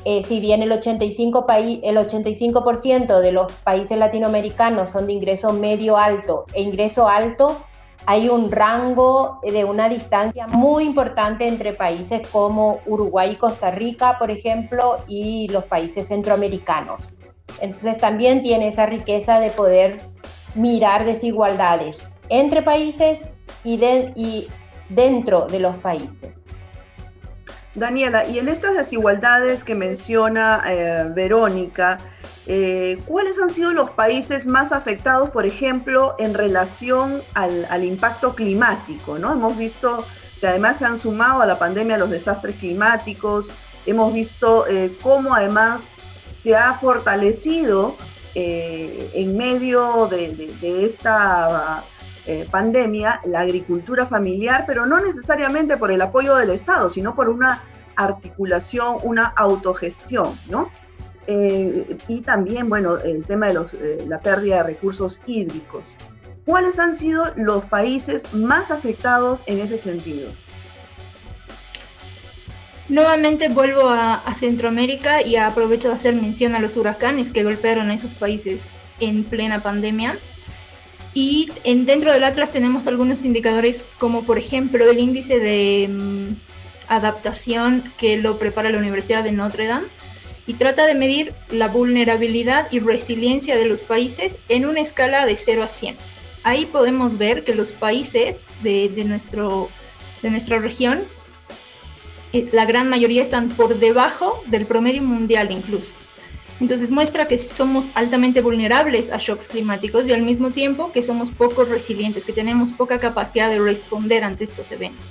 eh, 0.03 0.24
si 0.24 0.39
bien 0.39 0.63
el 0.63 0.71
85%, 0.71 1.79
el 1.83 1.98
85 1.98 3.19
de 3.19 3.31
los 3.31 3.51
países 3.53 4.00
latinoamericanos 4.00 4.89
son 4.89 5.05
de 5.05 5.13
ingreso 5.13 5.53
medio 5.53 5.98
alto 5.98 6.45
e 6.53 6.62
ingreso 6.62 7.07
alto, 7.07 7.62
hay 8.07 8.29
un 8.29 8.51
rango 8.51 9.39
de 9.43 9.63
una 9.63 9.88
distancia 9.88 10.48
muy 10.48 10.86
importante 10.86 11.48
entre 11.48 11.74
países 11.74 12.27
como 12.29 12.79
Uruguay 12.88 13.33
y 13.33 13.36
Costa 13.36 13.69
Rica, 13.69 14.17
por 14.17 14.31
ejemplo, 14.31 14.98
y 15.07 15.48
los 15.50 15.65
países 15.65 16.07
centroamericanos. 16.07 17.03
Entonces 17.60 17.98
también 17.98 18.41
tiene 18.41 18.69
esa 18.69 18.88
riqueza 18.88 19.39
de 19.39 19.51
poder 19.51 20.00
mirar 20.55 21.05
desigualdades 21.05 22.10
entre 22.29 22.63
países 22.63 23.29
y, 23.63 24.48
dentro 24.89 25.48
de 25.48 25.60
los 25.60 25.77
países. 25.77 26.48
Daniela, 27.74 28.27
y 28.27 28.39
en 28.39 28.50
estas 28.50 28.75
desigualdades 28.75 29.63
que 29.63 29.75
menciona 29.75 30.62
eh, 30.67 31.10
Verónica, 31.15 32.00
eh, 32.48 32.98
¿cuáles 33.05 33.39
han 33.39 33.50
sido 33.50 33.72
los 33.72 33.91
países 33.91 34.46
más 34.46 34.74
afectados, 34.74 35.29
por 35.29 35.46
ejemplo, 35.46 36.15
en 36.20 36.34
relación 36.34 37.22
al, 37.34 37.84
impacto 37.86 38.36
climático? 38.36 39.17
¿no? 39.17 39.31
Hemos 39.31 39.58
visto 39.58 40.05
que 40.41 40.48
además 40.48 40.79
se 40.79 40.86
han 40.86 40.98
sumado 40.98 41.41
a 41.41 41.46
la 41.46 41.58
pandemia 41.58 41.98
los 41.98 42.10
desastres 42.10 42.58
climáticos, 42.58 43.50
hemos 43.86 44.12
visto 44.12 44.67
eh, 44.67 44.98
cómo 45.01 45.34
además 45.34 45.89
se 46.27 46.55
ha 46.58 46.74
fortalecido 46.74 47.96
en 48.34 49.36
medio 49.36 50.08
de 50.08 50.86
esta 50.86 51.84
eh, 52.27 52.47
pandemia 52.49 53.19
la 53.25 53.41
agricultura 53.41 54.05
familiar, 54.05 54.65
pero 54.67 54.85
no 54.85 54.99
necesariamente 54.99 55.77
por 55.77 55.91
el 55.91 56.01
apoyo 56.01 56.35
del 56.35 56.51
Estado, 56.51 56.89
sino 56.89 57.15
por 57.15 57.29
una 57.29 57.63
articulación, 57.95 58.97
una 59.03 59.25
autogestión, 59.25 60.31
¿no? 60.49 60.69
Eh, 61.27 61.97
y 62.07 62.21
también, 62.21 62.69
bueno, 62.69 62.97
el 62.97 63.23
tema 63.25 63.47
de 63.47 63.53
los, 63.53 63.73
eh, 63.73 64.05
la 64.07 64.19
pérdida 64.19 64.57
de 64.57 64.63
recursos 64.63 65.21
hídricos. 65.25 65.95
¿Cuáles 66.45 66.79
han 66.79 66.95
sido 66.95 67.31
los 67.35 67.65
países 67.65 68.33
más 68.33 68.71
afectados 68.71 69.43
en 69.45 69.59
ese 69.59 69.77
sentido? 69.77 70.31
Nuevamente 72.89 73.49
vuelvo 73.49 73.89
a, 73.89 74.15
a, 74.15 74.33
Centroamérica 74.35 75.21
y 75.21 75.37
aprovecho 75.37 75.89
de 75.89 75.95
hacer 75.95 76.15
mención 76.15 76.55
a 76.55 76.59
los 76.59 76.75
huracanes 76.75 77.31
que 77.31 77.43
golpearon 77.43 77.89
a 77.89 77.93
esos 77.93 78.11
países 78.11 78.67
en 78.99 79.23
plena 79.23 79.59
pandemia. 79.59 80.17
Y 81.13 81.51
en, 81.63 81.85
dentro 81.85 82.13
del 82.13 82.23
Atlas 82.23 82.51
tenemos 82.51 82.87
algunos 82.87 83.25
indicadores 83.25 83.85
como 83.99 84.23
por 84.23 84.37
ejemplo 84.37 84.89
el 84.89 84.99
índice 84.99 85.39
de 85.39 85.89
mm, 85.89 86.35
adaptación 86.87 87.91
que 87.97 88.17
lo 88.17 88.39
prepara 88.39 88.69
la 88.69 88.77
Universidad 88.77 89.23
de 89.23 89.31
Notre 89.31 89.67
Dame 89.67 89.87
y 90.47 90.53
trata 90.55 90.85
de 90.85 90.95
medir 90.95 91.33
la 91.49 91.67
vulnerabilidad 91.67 92.67
y 92.71 92.79
resiliencia 92.79 93.57
de 93.57 93.65
los 93.65 93.81
países 93.83 94.39
en 94.49 94.65
una 94.65 94.81
escala 94.81 95.25
de 95.25 95.35
0 95.35 95.63
a 95.63 95.67
100. 95.67 95.97
Ahí 96.43 96.65
podemos 96.65 97.17
ver 97.17 97.43
que 97.43 97.53
los 97.53 97.71
países 97.71 98.47
de, 98.63 98.89
nuestro, 99.05 99.69
de 100.21 100.31
nuestra 100.31 100.57
región, 100.59 101.03
eh, 102.33 102.47
la 102.51 102.65
gran 102.65 102.89
mayoría 102.89 103.21
están 103.21 103.49
por 103.49 103.77
debajo 103.77 104.41
del 104.47 104.65
promedio 104.65 105.03
mundial 105.03 105.51
incluso. 105.51 105.93
Entonces 106.60 106.91
muestra 106.91 107.27
que 107.27 107.38
somos 107.38 107.89
altamente 107.96 108.41
vulnerables 108.41 109.12
a 109.12 109.17
shocks 109.17 109.48
climáticos 109.48 110.05
y 110.08 110.13
al 110.13 110.22
mismo 110.22 110.51
tiempo 110.51 110.91
que 110.91 111.01
somos 111.01 111.31
poco 111.31 111.63
resilientes, 111.63 112.25
que 112.25 112.34
tenemos 112.34 112.72
poca 112.72 113.00
capacidad 113.00 113.50
de 113.50 113.60
responder 113.60 114.24
ante 114.24 114.43
estos 114.43 114.72
eventos. 114.72 115.08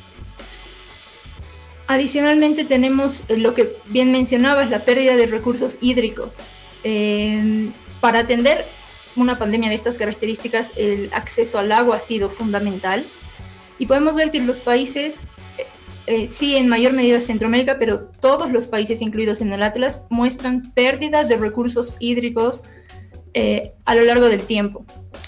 Adicionalmente 1.89 2.65
tenemos 2.65 3.25
eh, 3.27 3.37
lo 3.37 3.55
que 3.55 3.77
bien 3.87 4.13
mencionabas, 4.13 4.71
la 4.71 4.85
pérdida 4.85 5.17
de 5.17 5.27
recursos 5.27 5.77
hídricos. 5.81 6.39
Eh, 6.85 7.71
para 8.01 8.21
atender 8.21 8.65
una 9.17 9.39
pandemia 9.39 9.69
de 9.69 9.75
estas 9.75 9.99
características, 9.99 10.73
el 10.77 11.11
acceso 11.13 11.59
al 11.59 11.73
agua 11.73 11.97
ha 11.97 12.01
sido 12.01 12.31
fundamental. 12.31 13.05
Y 13.79 13.87
podemos 13.87 14.15
ver 14.15 14.31
que 14.31 14.41
los 14.41 14.61
países 14.61 15.25
eh, 16.11 16.27
sí 16.27 16.57
en 16.57 16.67
mayor 16.67 16.93
medida 16.93 17.21
Centroamérica, 17.21 17.77
pero 17.79 18.01
todos 18.01 18.51
los 18.51 18.67
países 18.67 19.01
incluidos 19.01 19.41
en 19.41 19.53
el 19.53 19.63
Atlas 19.63 20.03
muestran 20.11 20.73
pérdidas 20.73 21.29
de 21.29 21.37
recursos 21.37 21.95
hídricos 22.01 22.65
eh, 23.33 23.75
a 23.85 23.95
lo 23.95 24.03
largo 24.03 24.29
del 24.29 24.43
tiempo. 24.43 24.85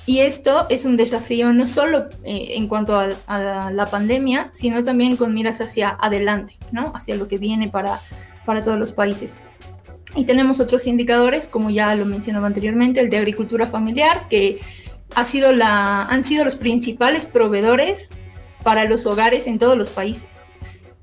Y 0.06 0.18
esto 0.18 0.66
es 0.70 0.84
un 0.84 0.96
desafío 0.96 1.52
no 1.52 1.68
solo 1.68 2.08
eh, 2.24 2.54
en 2.56 2.66
cuanto 2.66 2.96
a, 2.98 3.06
la, 3.70 3.86
pandemia, 3.88 4.50
sino 4.52 4.82
también 4.82 5.14
con 5.14 5.32
miras 5.32 5.60
hacia 5.60 5.90
adelante, 5.90 6.56
¿no? 6.72 6.90
hacia 6.96 7.14
lo 7.14 7.28
que 7.28 7.38
viene 7.38 7.68
para, 7.68 8.00
para 8.44 8.60
todos 8.60 8.76
los 8.76 8.92
países. 8.92 9.38
Y 10.16 10.24
tenemos 10.24 10.58
otros 10.58 10.88
indicadores, 10.88 11.46
como 11.46 11.70
ya 11.70 11.94
lo 11.94 12.06
mencionaba 12.06 12.48
anteriormente, 12.48 12.98
el 12.98 13.08
de 13.08 13.18
agricultura 13.18 13.68
familiar, 13.68 14.26
que 14.28 14.58
ha 15.14 15.24
sido 15.24 15.52
la, 15.52 16.02
han 16.06 16.24
sido 16.24 16.44
los 16.44 16.56
principales 16.56 17.28
proveedores 17.28 18.10
para 18.64 18.84
los 18.84 19.06
hogares 19.06 19.46
en 19.46 19.60
todos 19.60 19.78
los 19.78 19.88
países. 19.90 20.41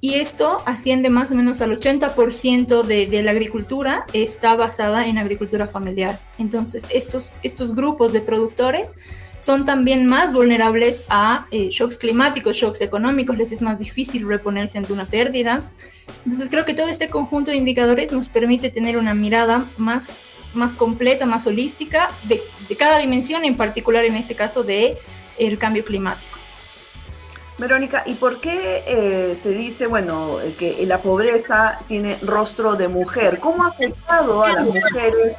Y 0.02 0.14
esto 0.14 0.62
asciende 0.66 1.10
más 1.10 1.32
o 1.32 1.36
menos 1.36 1.60
al 1.60 1.78
80% 1.78 2.84
de, 2.84 3.08
de, 3.08 3.22
la 3.22 3.32
agricultura 3.32 4.06
está 4.14 4.56
basada 4.56 5.08
en 5.08 5.18
agricultura 5.18 5.68
familiar. 5.68 6.18
Entonces, 6.38 6.86
estos, 6.90 7.34
estos 7.44 7.76
grupos 7.76 8.14
de 8.14 8.22
productores 8.22 8.96
son 9.40 9.66
también 9.66 10.06
más 10.06 10.32
vulnerables 10.32 11.04
a 11.10 11.48
eh, 11.52 11.68
shocks 11.70 11.98
climáticos, 11.98 12.56
shocks 12.56 12.80
económicos, 12.80 13.38
les 13.38 13.52
es 13.52 13.62
más 13.62 13.78
difícil 13.78 14.26
reponerse 14.26 14.78
ante 14.78 14.94
una 14.94 15.06
pérdida. 15.06 15.62
Entonces, 16.24 16.50
creo 16.50 16.64
que 16.64 16.74
todo 16.74 16.88
este 16.88 17.10
conjunto 17.10 17.52
de 17.52 17.58
indicadores 17.58 18.14
nos 18.14 18.30
permite 18.30 18.70
tener 18.70 18.98
una 18.98 19.14
mirada 19.14 19.66
más, 19.78 20.16
más 20.54 20.74
completa, 20.74 21.26
más 21.26 21.46
holística 21.46 22.10
de, 22.24 22.42
de 22.70 22.76
cada 22.78 23.00
dimensión, 23.00 23.44
en 23.44 23.58
particular 23.58 24.06
en 24.06 24.16
este 24.16 24.34
caso 24.34 24.64
de 24.64 24.98
el 25.38 25.58
cambio 25.58 25.84
climático. 25.84 26.39
Verónica, 27.60 28.04
¿y 28.06 28.14
por 28.14 28.40
qué 28.40 28.84
eh, 28.88 29.36
se 29.36 29.50
dice, 29.50 29.86
bueno, 29.86 30.38
que 30.58 30.86
la 30.86 31.02
pobreza 31.02 31.80
tiene 31.88 32.18
rostro 32.22 32.76
de 32.76 32.88
mujer? 32.88 33.40
¿Cómo 33.40 33.66
ha 33.66 33.68
afectado 33.68 34.44
a 34.44 34.54
las 34.54 34.66
mujeres 34.66 35.36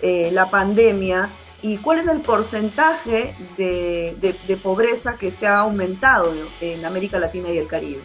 eh, 0.00 0.30
la 0.32 0.48
pandemia 0.48 1.28
y 1.62 1.78
cuál 1.78 1.98
es 1.98 2.06
el 2.06 2.20
porcentaje 2.20 3.34
de, 3.58 4.58
pobreza 4.62 5.16
que 5.18 5.32
se 5.32 5.48
ha 5.48 5.58
aumentado 5.58 6.32
en 6.60 6.84
América 6.84 7.18
Latina 7.18 7.50
y 7.50 7.58
el 7.58 7.66
Caribe? 7.66 8.02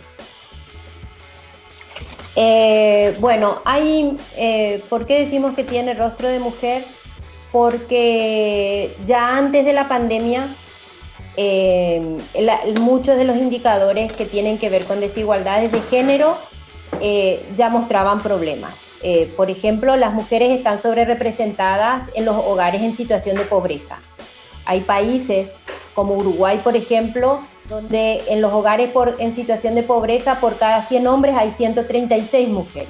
Eh, 2.36 3.16
bueno, 3.20 3.62
hay, 3.66 4.18
¿por 4.90 5.06
qué 5.06 5.26
decimos 5.26 5.56
que 5.56 5.64
tiene 5.64 5.94
rostro 5.94 6.28
de 6.28 6.40
mujer? 6.40 6.86
Porque 7.52 8.96
ya 9.06 9.38
antes 9.38 9.64
de 9.64 9.74
la 9.74 9.88
pandemia 9.88 10.48
eh, 11.41 12.17
muchos 12.81 13.15
de 13.15 13.24
los 13.24 13.38
indicadores 13.38 14.12
que 14.12 14.25
tienen 14.25 14.58
que 14.58 14.67
ver 14.67 14.84
con 14.84 15.00
desigualdades 15.00 15.72
de 15.72 15.79
género 15.84 16.38
eh, 17.00 17.46
ya 17.55 17.69
mostraban 17.69 18.19
problemas. 18.19 18.74
Eh, 19.03 19.31
por 19.38 19.50
ejemplo, 19.50 19.96
las 19.96 20.13
mujeres 20.13 20.51
están 20.51 20.81
sobre 20.81 21.05
representadas 21.05 22.10
en 22.13 22.25
los 22.25 22.36
hogares 22.36 22.81
en 22.81 22.91
situación 22.91 23.38
de 23.38 23.46
pobreza. 23.46 24.00
Hay 24.65 24.81
países 24.81 25.55
como 25.96 26.15
Uruguay, 26.15 26.60
por 26.62 26.75
ejemplo, 26.75 27.39
donde 27.69 28.22
en 28.27 28.41
los 28.41 28.51
hogares 28.51 28.89
en 29.19 29.34
situación 29.34 29.75
de 29.75 29.84
pobreza 29.84 30.41
por 30.41 30.58
cada 30.58 30.81
100 30.81 31.08
hombres 31.08 31.38
hay 31.38 31.51
136 31.53 32.50
mujeres. 32.50 32.89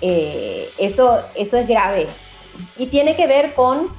eso, 0.00 1.20
eso 1.34 1.58
es 1.58 1.68
grave 1.68 2.06
y 2.78 2.86
tiene 2.86 3.16
que 3.16 3.26
ver 3.26 3.54
con 3.54 3.90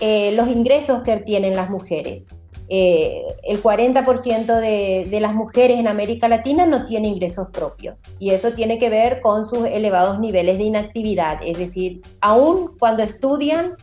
los 0.00 0.48
ingresos 0.48 1.04
que 1.04 1.18
tienen 1.18 1.54
las 1.54 1.70
mujeres. 1.70 2.33
Eh, 2.68 3.22
el 3.42 3.62
40% 3.62 4.46
de, 4.58 5.06
de, 5.10 5.20
las 5.20 5.34
mujeres 5.34 5.78
en 5.78 5.86
América 5.86 6.28
Latina 6.28 6.64
no 6.64 6.86
tiene 6.86 7.08
ingresos 7.08 7.48
propios. 7.52 7.96
Y 8.18 8.30
eso 8.30 8.52
tiene 8.52 8.78
que 8.78 8.88
ver 8.88 9.20
con 9.20 9.46
sus 9.46 9.66
elevados 9.66 10.18
niveles 10.18 10.56
de 10.58 10.64
inactividad, 10.64 11.40
es 11.44 11.58
decir, 11.58 12.00
aún 12.20 12.72
cuando 12.78 13.02
estudian, 13.02 13.74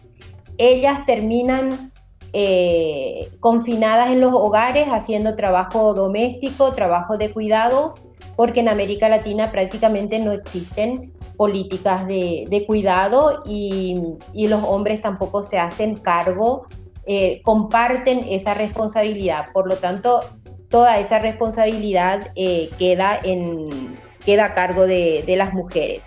ellas 0.57 1.05
terminan 1.05 1.91
eh, 2.33 3.29
confinadas 3.39 4.09
en 4.11 4.21
los 4.21 4.33
hogares 4.33 4.87
haciendo 4.89 5.35
trabajo 5.35 5.93
doméstico, 5.93 6.71
trabajo 6.71 7.17
de 7.17 7.31
cuidado, 7.31 7.93
porque 8.35 8.61
en 8.61 8.69
América 8.69 9.09
Latina 9.09 9.51
prácticamente 9.51 10.17
no 10.19 10.31
existen 10.31 11.13
políticas 11.35 12.07
de, 12.07 12.63
cuidado 12.67 13.43
y, 13.45 14.01
y 14.33 14.47
los 14.47 14.63
hombres 14.63 15.01
tampoco 15.01 15.43
se 15.43 15.59
hacen 15.59 15.95
cargo 15.95 16.67
eh, 17.05 17.41
comparten 17.43 18.19
esa 18.29 18.53
responsabilidad. 18.53 19.45
Por 19.53 19.67
lo 19.67 19.75
tanto, 19.75 20.21
toda 20.69 20.99
esa 20.99 21.19
responsabilidad 21.19 22.27
eh, 22.35 22.69
queda, 22.77 23.19
en, 23.23 23.95
queda 24.25 24.45
a 24.45 24.53
cargo 24.53 24.87
de, 24.87 25.23
las 25.37 25.53
mujeres. 25.53 26.01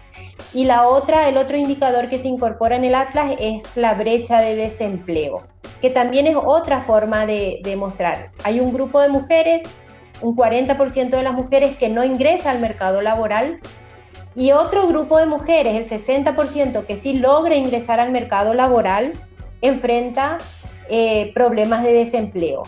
Y 0.52 0.64
la 0.64 0.86
otra, 0.88 1.28
el 1.28 1.36
otro 1.36 1.56
indicador 1.56 2.08
que 2.08 2.18
se 2.18 2.28
incorpora 2.28 2.76
en 2.76 2.84
el 2.84 2.94
Atlas 2.94 3.36
es 3.38 3.76
la 3.76 3.94
brecha 3.94 4.40
de 4.40 4.54
desempleo, 4.54 5.38
que 5.80 5.90
también 5.90 6.26
es 6.26 6.36
otra 6.36 6.82
forma 6.82 7.26
de, 7.26 7.60
de 7.62 7.76
mostrar. 7.76 8.30
Hay 8.44 8.60
un 8.60 8.72
grupo 8.72 9.00
de 9.00 9.08
mujeres, 9.08 9.64
un 10.22 10.36
40% 10.36 11.10
de 11.10 11.22
las 11.22 11.34
mujeres 11.34 11.76
que 11.76 11.88
no 11.88 12.04
ingresa 12.04 12.52
al 12.52 12.60
mercado 12.60 13.02
laboral 13.02 13.58
Y 14.36 14.52
otro 14.52 14.86
grupo 14.86 15.18
de 15.18 15.26
mujeres, 15.26 15.92
el 15.92 16.00
60% 16.00 16.86
que 16.86 16.96
sí 16.98 17.14
logra 17.14 17.56
ingresar 17.56 18.00
al 18.00 18.10
mercado 18.10 18.54
laboral, 18.54 19.12
enfrenta 19.60 20.38
eh, 20.88 21.32
problemas 21.34 21.82
de 21.82 21.92
desempleo. 21.92 22.62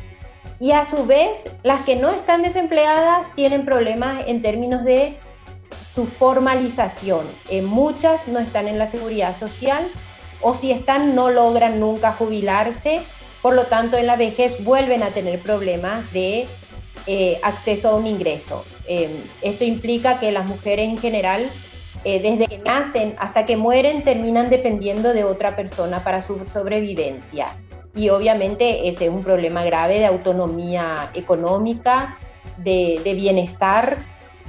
Y 0.59 0.73
a 0.73 0.87
su 0.87 1.07
vez, 1.07 1.51
las 1.63 1.85
que 1.85 1.97
no 1.97 2.11
están 2.11 2.43
desempleadas 2.43 3.27
tienen 3.35 3.65
problemas 3.65 4.25
en 4.27 4.41
términos 4.43 4.85
de 4.85 5.17
su 5.95 6.07
formalización. 6.07 7.27
Eh, 7.51 7.63
muchas 7.63 8.29
no 8.29 8.39
están 8.39 8.69
en 8.69 8.79
la 8.79 8.87
seguridad 8.87 9.37
social 9.37 9.89
o 10.41 10.55
si 10.55 10.71
están 10.71 11.15
no 11.15 11.31
logran 11.31 11.81
nunca 11.81 12.13
jubilarse, 12.13 13.01
por 13.43 13.55
lo 13.55 13.65
tanto 13.65 13.97
en 13.97 14.07
la 14.07 14.17
vejez 14.17 14.63
vuelven 14.65 15.03
a 15.03 15.09
tener 15.09 15.41
problemas 15.41 16.13
de 16.13 16.47
eh, 17.07 17.39
acceso 17.43 17.91
a 17.91 17.95
un 17.95 18.07
ingreso. 18.07 18.65
Em, 18.87 19.11
esto 19.43 19.65
implica 19.65 20.19
que 20.19 20.33
las 20.33 20.47
mujeres 20.47 20.89
en 20.89 20.99
general, 20.99 21.49
eh, 22.05 22.21
desde 22.21 22.47
que 22.47 22.59
nacen 22.59 23.15
hasta 23.19 23.45
que 23.45 23.57
mueren, 23.57 24.03
terminan 24.05 24.51
dependiendo 24.51 25.13
de 25.13 25.25
otra 25.25 25.57
persona 25.57 26.01
para 26.01 26.23
su 26.23 26.39
sobrevivencia. 26.53 27.47
Y 27.97 28.11
obviamente 28.11 28.89
ese 28.89 29.07
es 29.07 29.11
un 29.11 29.23
problema 29.23 29.65
grave 29.65 29.99
de 29.99 30.07
autonomía 30.07 31.11
económica, 31.15 32.19
de, 32.59 33.01
bienestar 33.17 33.99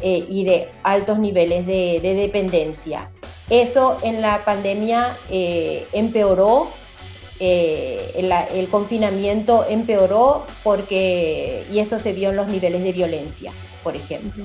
eh, 0.01 0.25
y 0.29 0.43
de 0.43 0.69
altos 0.83 1.17
niveles 1.17 1.65
de, 1.65 1.99
dependencia. 2.01 3.09
Eso 3.49 3.97
en 4.03 4.21
la 4.21 4.43
pandemia 4.43 5.17
empeoró 5.93 6.67
eh, 7.39 8.13
el, 8.53 8.67
confinamiento 8.69 9.65
empeoró 9.69 10.45
porque, 10.63 11.65
y 11.71 11.79
eso 11.79 11.99
se 11.99 12.13
vio 12.13 12.31
en 12.31 12.35
los 12.35 12.47
niveles 12.47 12.83
de 12.83 12.91
violencia, 12.91 13.51
por 13.83 13.95
ejemplo. 13.95 14.43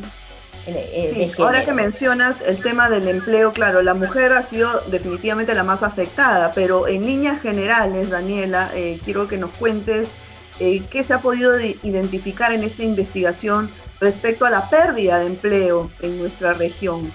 Eh, 0.67 1.31
sí, 1.35 1.43
ahora 1.43 1.65
que 1.65 1.73
mencionas 1.73 2.41
el 2.41 2.63
tema 2.63 2.89
del 2.89 3.09
empleo, 3.09 3.53
claro, 3.53 3.83
la 3.83 3.95
mujer 3.95 4.33
ha 4.33 4.43
sido 4.43 4.83
definitivamente 4.89 5.55
la 5.55 5.65
más 5.65 5.83
afectada, 5.83 6.53
pero 6.53 6.87
en 6.87 7.05
líneas 7.05 7.41
generales, 7.41 8.11
Daniela, 8.11 8.71
eh, 8.75 9.01
quiero 9.05 9.27
que 9.27 9.39
nos 9.39 9.51
cuentes 9.53 10.11
qué 10.61 11.03
se 11.03 11.13
ha 11.13 11.19
podido 11.19 11.59
identificar 11.59 12.53
en 12.53 12.63
esta 12.63 12.85
investigación 12.85 13.69
respecto 14.01 14.45
a 14.45 14.51
la 14.51 14.71
pérdida 14.71 15.19
de 15.19 15.27
empleo 15.27 15.91
en 16.03 16.21
nuestra 16.21 16.53
región. 16.53 17.11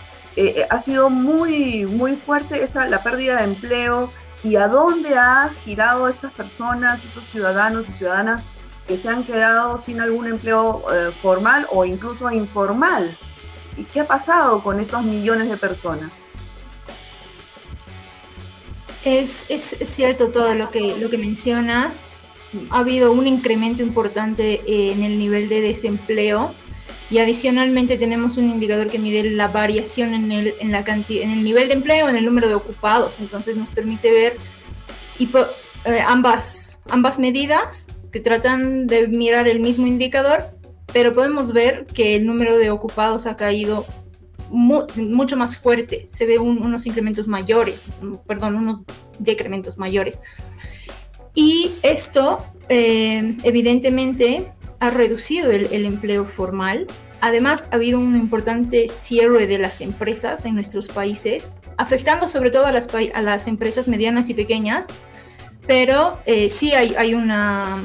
ha 0.69 0.79
sido 0.79 1.09
muy, 1.09 1.85
muy 1.85 2.17
fuerte 2.17 2.61
esta, 2.61 2.89
la 2.89 3.01
pérdida 3.03 3.37
de 3.37 3.45
empleo 3.45 4.11
y 4.43 4.55
a 4.57 4.67
dónde 4.67 5.17
ha 5.17 5.49
girado 5.63 6.07
estas 6.07 6.31
personas, 6.31 7.03
estos 7.05 7.25
ciudadanos 7.29 7.87
y 7.89 7.91
ciudadanas 7.93 8.43
que 8.87 8.97
se 8.97 9.09
han 9.09 9.23
quedado 9.23 9.77
sin 9.77 9.99
algún 9.99 10.27
empleo 10.27 10.83
eh, 10.91 11.11
formal 11.21 11.67
o 11.71 11.85
incluso 11.85 12.31
informal. 12.31 13.15
¿Y 13.77 13.83
qué 13.83 14.01
ha 14.01 14.07
pasado 14.07 14.63
con 14.63 14.79
estos 14.79 15.03
millones 15.03 15.49
de 15.49 15.57
personas? 15.57 16.11
Es, 19.05 19.45
es, 19.49 19.77
cierto 19.83 20.31
todo 20.31 20.53
lo 20.55 20.69
que, 20.69 20.97
lo 20.97 21.09
que 21.09 21.17
mencionas. 21.17 22.07
Ha 22.71 22.79
habido 22.79 23.11
un 23.11 23.27
incremento 23.27 23.83
importante 23.83 24.61
en 24.65 25.03
el 25.03 25.19
nivel 25.19 25.47
de 25.47 25.61
desempleo 25.61 26.53
y 27.09 27.19
adicionalmente 27.19 27.97
tenemos 27.97 28.37
un 28.37 28.49
indicador 28.49 28.87
que 28.87 28.99
mide 28.99 29.29
la 29.29 29.47
variación 29.47 30.13
en 30.13 30.31
el, 30.31 30.53
en 30.59 30.71
la 30.71 30.79
en 30.79 31.31
el 31.31 31.43
nivel 31.43 31.69
de 31.69 31.75
empleo, 31.75 32.09
en 32.09 32.17
el 32.17 32.25
número 32.25 32.49
de 32.49 32.55
ocupados. 32.55 33.19
Entonces 33.19 33.55
nos 33.55 33.69
permite 33.69 34.11
ver 34.11 34.37
eh, 35.85 36.01
ambas, 36.05 36.81
ambas 36.89 37.17
medidas 37.17 37.87
que 38.11 38.19
tratan 38.19 38.87
de 38.87 39.07
mirar 39.07 39.47
el 39.47 39.59
mismo 39.59 39.87
indicador, 39.87 40.43
pero 40.97 41.13
podemos 41.13 41.53
ver 41.53 41.85
que 41.85 42.15
el 42.15 42.25
número 42.25 42.57
de 42.57 42.71
ocupados 42.71 43.27
ha 43.27 43.37
caído 43.37 43.85
mucho 44.49 45.37
más 45.37 45.55
fuerte. 45.55 46.07
Se 46.09 46.25
ve 46.25 46.39
unos 46.39 46.87
incrementos 46.87 47.27
mayores, 47.27 47.83
perdón, 48.25 48.55
unos 48.55 48.79
decrementos 49.19 49.77
mayores. 49.77 50.19
Y 51.35 51.69
esto, 51.83 52.39
eh, 52.67 53.37
evidentemente, 53.43 54.51
ha 54.79 54.89
reducido 54.89 55.51
el, 55.51 55.85
empleo 55.85 56.25
formal. 56.25 56.87
Además, 57.21 57.65
ha 57.69 57.75
habido 57.75 57.99
un 57.99 58.15
importante 58.15 58.87
cierre 58.87 59.45
de 59.45 59.59
las 59.59 59.81
empresas 59.81 60.45
en 60.45 60.55
nuestros 60.55 60.87
países, 60.87 61.53
afectando 61.77 62.27
sobre 62.27 62.49
todo 62.49 62.65
a 62.65 62.71
las, 62.71 62.89
a 63.13 63.21
las 63.21 63.45
empresas 63.45 63.87
medianas 63.87 64.31
y 64.31 64.33
pequeñas, 64.33 64.87
pero 65.67 66.19
eh, 66.25 66.49
sí 66.49 66.73
hay, 66.73 66.95
hay 66.95 67.13
una, 67.13 67.83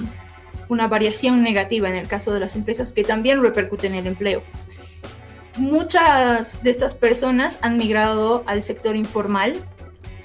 una 0.72 0.88
variación 0.88 1.42
negativa 1.42 1.88
en 1.88 1.94
el 1.94 2.08
caso 2.08 2.32
de 2.32 2.40
las 2.40 2.56
empresas 2.56 2.92
que 2.92 3.04
también 3.04 3.42
repercute 3.42 3.86
en 3.86 3.94
el 3.94 4.06
empleo. 4.06 4.42
Muchas 5.58 6.62
de 6.62 6.70
estas 6.70 6.94
personas 6.94 7.58
han 7.60 7.76
migrado 7.76 8.42
al 8.46 8.62
sector 8.62 8.96
informal 8.96 9.52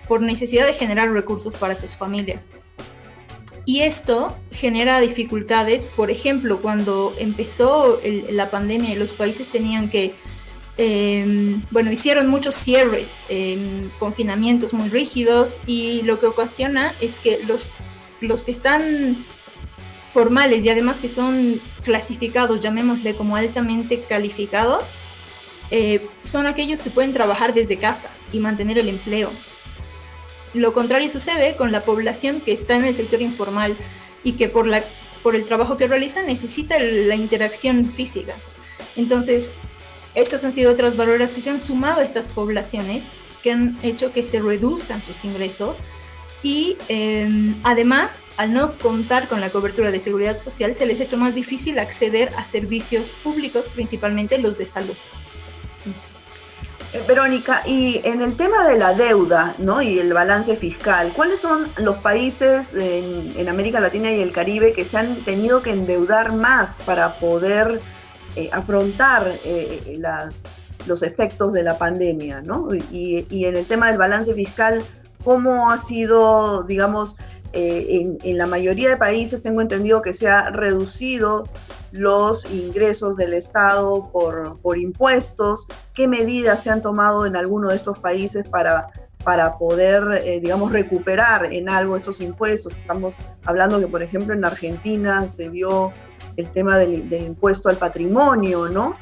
por 0.08 0.22
necesidad 0.22 0.66
de 0.66 0.74
generar 0.74 1.12
recursos 1.12 1.56
para 1.58 1.76
sus 1.76 1.98
familias. 1.98 2.48
Y 3.66 3.82
esto 3.82 4.34
genera 4.52 5.02
dificultades, 5.02 5.84
por 5.84 6.10
ejemplo, 6.10 6.62
cuando 6.62 7.14
empezó 7.18 8.00
la 8.30 8.50
pandemia 8.50 8.94
y 8.94 8.96
los 8.96 9.12
países 9.12 9.50
tenían 9.50 9.90
que, 9.90 10.14
em, 10.78 11.62
bueno, 11.72 11.92
hicieron 11.92 12.30
muchos 12.30 12.56
cierres, 12.56 13.14
em, 13.28 13.90
confinamientos 14.00 14.72
muy 14.72 14.88
rígidos 14.88 15.58
y 15.66 16.04
lo 16.04 16.18
que 16.22 16.28
ocasiona 16.28 16.94
es 17.02 17.20
que 17.20 17.40
los, 17.46 17.74
los 18.22 18.46
que 18.46 18.52
están 18.52 19.26
formales 20.18 20.66
y 20.66 20.70
además 20.70 20.98
que 20.98 21.10
son 21.10 21.62
clasificados, 21.84 22.60
llamémosle 22.60 23.14
como 23.14 23.36
altamente 23.36 24.02
calificados, 24.02 24.84
eh, 25.70 26.08
son 26.24 26.48
aquellos 26.48 26.82
que 26.82 26.90
pueden 26.90 27.14
trabajar 27.14 27.54
desde 27.54 27.78
casa 27.78 28.10
y 28.32 28.40
mantener 28.40 28.80
el 28.80 28.90
empleo. 28.90 29.30
Lo 30.56 30.74
contrario 30.74 31.12
sucede 31.12 31.56
con 31.56 31.72
la 31.72 31.82
población 31.82 32.42
que 32.42 32.52
está 32.52 32.78
en 32.78 32.86
el 32.86 32.96
sector 32.96 33.22
informal 33.22 33.78
y 34.24 34.32
que 34.32 34.50
por, 34.50 34.66
la, 34.66 34.82
por 35.22 35.36
el 35.36 35.46
trabajo 35.46 35.78
que 35.78 35.86
realiza 35.86 36.24
necesita 36.24 36.80
la 36.80 37.14
interacción 37.14 37.86
física. 37.88 38.34
Entonces, 38.96 39.52
estas 40.16 40.44
han 40.44 40.52
sido 40.52 40.72
otras 40.72 40.98
barreras 40.98 41.32
que 41.32 41.42
se 41.42 41.52
han 41.52 41.62
sumado 41.62 42.02
a 42.02 42.04
estas 42.04 42.28
poblaciones 42.30 43.04
que 43.44 43.52
han 43.52 43.78
hecho 43.84 44.12
que 44.12 44.24
se 44.24 44.40
reduzcan 44.40 45.04
sus 45.04 45.24
ingresos 45.26 45.78
y 46.44 46.78
em, 46.88 47.60
además, 47.64 48.24
al 48.38 48.54
no 48.54 48.76
contar 48.78 49.28
con 49.28 49.42
la 49.42 49.50
cobertura 49.50 49.92
de 49.92 50.00
seguridad 50.00 50.40
social, 50.40 50.76
se 50.76 50.86
les 50.86 51.00
ha 51.00 51.04
hecho 51.04 51.18
más 51.18 51.34
difícil 51.34 51.80
acceder 51.80 52.30
a 52.38 52.46
servicios 52.46 53.10
públicos, 53.24 53.70
principalmente 53.70 54.38
los 54.38 54.58
de 54.58 54.66
salud. 54.66 54.96
Eh, 56.94 57.04
Verónica, 57.08 57.64
y 57.66 58.00
en 58.06 58.22
el 58.22 58.38
tema 58.38 58.68
de 58.68 58.78
la 58.78 58.94
deuda 58.94 59.56
¿no? 59.58 59.82
y 59.82 60.00
el 60.00 60.14
balance 60.14 60.56
fiscal, 60.56 61.12
¿cuáles 61.14 61.40
son 61.40 61.70
los 61.80 61.98
países 61.98 62.74
en, 62.74 63.50
América 63.50 63.80
Latina 63.80 64.12
y 64.12 64.22
el 64.22 64.32
Caribe 64.32 64.74
que 64.74 64.86
se 64.86 64.98
han 64.98 65.18
tenido 65.26 65.62
que 65.62 65.72
endeudar 65.72 66.34
más 66.34 66.78
para 66.86 67.16
poder 67.16 67.82
eh, 68.36 68.50
afrontar 68.54 69.34
eh, 69.44 70.00
los 70.86 71.04
efectos 71.04 71.52
de 71.52 71.64
la 71.64 71.78
pandemia? 71.78 72.42
¿no? 72.42 72.70
Y, 72.74 73.26
y, 73.30 73.46
en 73.46 73.58
el 73.58 73.66
tema 73.66 73.88
del 73.88 73.98
balance 73.98 74.34
fiscal, 74.34 74.82
¿cómo 75.24 75.72
ha 75.72 75.78
sido, 75.78 76.64
digamos, 76.64 77.16
en, 77.54 78.18
en 78.24 78.38
la 78.38 78.46
mayoría 78.46 78.90
de 78.90 78.98
países 78.98 79.42
tengo 79.42 79.62
entendido 79.62 80.02
que 80.02 80.14
se 80.14 80.28
ha 80.28 80.52
reducido 80.52 81.46
los 81.92 82.46
ingresos 82.52 83.18
del 83.18 83.34
Estado 83.34 84.10
por, 84.12 84.60
por 84.60 84.78
impuestos, 84.78 85.68
qué 85.94 86.08
medidas 86.08 86.64
se 86.64 86.70
han 86.70 86.82
tomado 86.82 87.26
en 87.26 87.36
alguno 87.36 87.70
de 87.70 87.76
estos 87.76 88.00
países 88.00 88.48
para, 88.48 88.90
para 89.24 89.58
poder, 89.58 90.04
eh, 90.24 90.40
digamos, 90.40 90.72
recuperar 90.72 91.52
en 91.52 91.70
algo 91.70 91.96
estos 91.96 92.22
impuestos. 92.22 92.78
Estamos 92.78 93.16
hablando 93.46 93.80
que, 93.80 93.88
por 93.88 94.04
ejemplo, 94.04 94.34
en 94.34 94.46
Argentina 94.46 95.28
se 95.28 95.50
dio 95.50 95.92
el 96.36 96.50
tema 96.52 96.78
del, 96.78 97.12
impuesto 97.14 97.70
al 97.70 97.78
patrimonio, 97.78 98.70
¿no? 98.70 98.94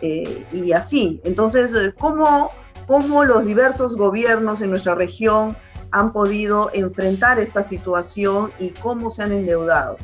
Eh, 0.00 0.46
y 0.52 0.72
así. 0.72 1.20
Entonces, 1.24 1.74
¿cómo, 1.98 2.50
¿cómo 2.86 3.24
los 3.24 3.44
diversos 3.44 3.96
gobiernos 3.96 4.60
en 4.60 4.70
nuestra 4.70 4.94
región 4.94 5.56
han 5.90 6.12
podido 6.12 6.70
enfrentar 6.72 7.38
esta 7.38 7.62
situación 7.62 8.50
y 8.58 8.70
cómo 8.70 9.10
se 9.10 9.22
han 9.22 9.32
endeudado? 9.32 9.96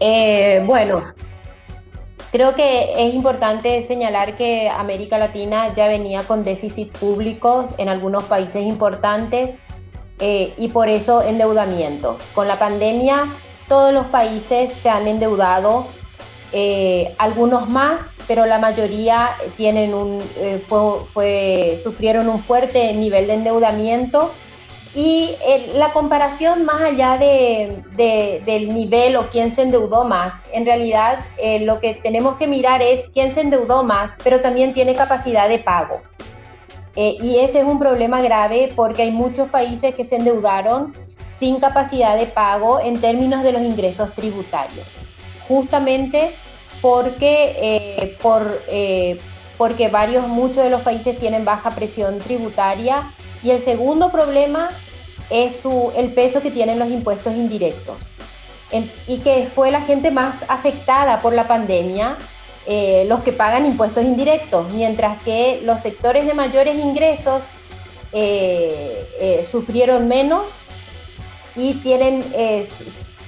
Eh, 0.00 0.62
bueno, 0.66 1.02
creo 2.32 2.54
que 2.54 3.06
es 3.06 3.14
importante 3.14 3.86
señalar 3.86 4.36
que 4.36 4.68
América 4.68 5.18
Latina 5.18 5.68
ya 5.68 5.88
venía 5.88 6.22
con 6.22 6.44
déficit 6.44 6.92
público 6.98 7.68
en 7.78 7.88
algunos 7.88 8.24
países 8.24 8.62
importantes 8.62 9.56
eh, 10.18 10.54
y 10.58 10.68
por 10.68 10.88
eso 10.88 11.22
endeudamiento. 11.22 12.18
Con 12.34 12.48
la 12.48 12.58
pandemia 12.58 13.26
todos 13.68 13.92
los 13.92 14.06
países 14.06 14.72
se 14.72 14.88
han 14.88 15.08
endeudado, 15.08 15.86
eh, 16.52 17.14
algunos 17.18 17.68
más, 17.68 18.12
pero 18.26 18.46
la 18.46 18.58
mayoría 18.58 19.30
tienen 19.56 19.94
un, 19.94 20.20
fue, 20.66 21.80
sufrieron 21.82 22.28
un 22.28 22.42
fuerte 22.42 22.92
nivel 22.94 23.26
de 23.26 23.34
endeudamiento 23.34 24.32
Y 24.94 25.36
la 25.74 25.92
comparación 25.92 26.64
más 26.64 26.80
allá 26.80 27.18
de, 27.18 27.82
del 28.46 28.68
nivel 28.68 29.16
o 29.16 29.28
quién 29.28 29.50
se 29.50 29.60
endeudó 29.60 30.04
más, 30.04 30.42
en 30.52 30.64
realidad 30.64 31.18
eh, 31.36 31.60
lo 31.60 31.80
que 31.80 31.94
tenemos 31.96 32.36
que 32.38 32.46
mirar 32.46 32.80
es 32.80 33.08
quién 33.12 33.30
se 33.30 33.42
endeudó 33.42 33.84
más, 33.84 34.16
pero 34.24 34.40
también 34.40 34.72
tiene 34.72 34.94
capacidad 34.94 35.50
de 35.50 35.58
pago. 35.58 36.00
Eh, 36.94 37.18
y 37.20 37.40
ese 37.40 37.60
es 37.60 37.66
un 37.66 37.78
problema 37.78 38.22
grave 38.22 38.70
porque 38.74 39.02
hay 39.02 39.10
muchos 39.10 39.50
países 39.50 39.94
que 39.94 40.06
se 40.06 40.16
endeudaron 40.16 40.94
sin 41.30 41.60
capacidad 41.60 42.16
de 42.16 42.24
pago 42.24 42.80
en 42.80 42.98
términos 42.98 43.42
de 43.42 43.52
los 43.52 43.60
ingresos 43.60 44.14
tributarios, 44.14 44.86
justamente 45.48 46.32
porque, 46.80 47.56
eh, 47.60 48.16
por, 48.20 48.60
porque 49.56 49.88
varios, 49.88 50.26
muchos 50.28 50.64
de 50.64 50.70
los 50.70 50.82
países 50.82 51.18
tienen 51.18 51.44
baja 51.44 51.70
presión 51.70 52.18
tributaria. 52.18 53.12
Y 53.42 53.50
el 53.50 53.64
segundo 53.64 54.10
problema 54.10 54.68
es 55.30 55.56
el 55.96 56.12
peso 56.12 56.42
que 56.42 56.50
tienen 56.50 56.78
los 56.78 56.90
impuestos 56.90 57.34
indirectos. 57.34 57.96
y 59.06 59.18
que 59.18 59.48
fue 59.54 59.70
la 59.70 59.80
gente 59.82 60.10
más 60.10 60.44
afectada 60.48 61.20
por 61.20 61.32
la 61.32 61.46
pandemia, 61.46 62.16
eh, 62.68 63.04
los 63.08 63.22
que 63.22 63.30
pagan 63.30 63.64
impuestos 63.64 64.02
indirectos, 64.02 64.72
mientras 64.72 65.22
que 65.22 65.60
los 65.62 65.80
sectores 65.82 66.26
de 66.26 66.34
mayores 66.34 66.74
ingresos 66.74 67.44
eh, 68.12 69.08
eh, 69.20 69.48
sufrieron 69.48 70.08
menos 70.08 70.46
y 71.54 71.74
tienen, 71.74 72.24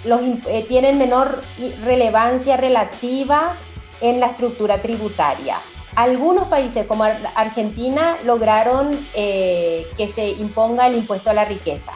los, 0.05 0.21
tienen 0.69 0.99
menor 0.99 1.41
relevancia 1.85 2.57
relativa 2.57 3.57
en 4.01 4.21
la 4.21 4.27
estructura 4.27 4.81
tributaria. 4.81 5.59
Algunos 5.97 6.47
países 6.47 6.87
como 6.87 7.05
Argentina 7.35 8.19
lograron 8.25 8.97
eh, 9.15 9.87
que 9.97 10.09
se 10.09 10.31
imponga 10.31 10.87
el 10.87 10.95
impuesto 10.95 11.31
a 11.31 11.33
la 11.33 11.45
riqueza, 11.45 11.91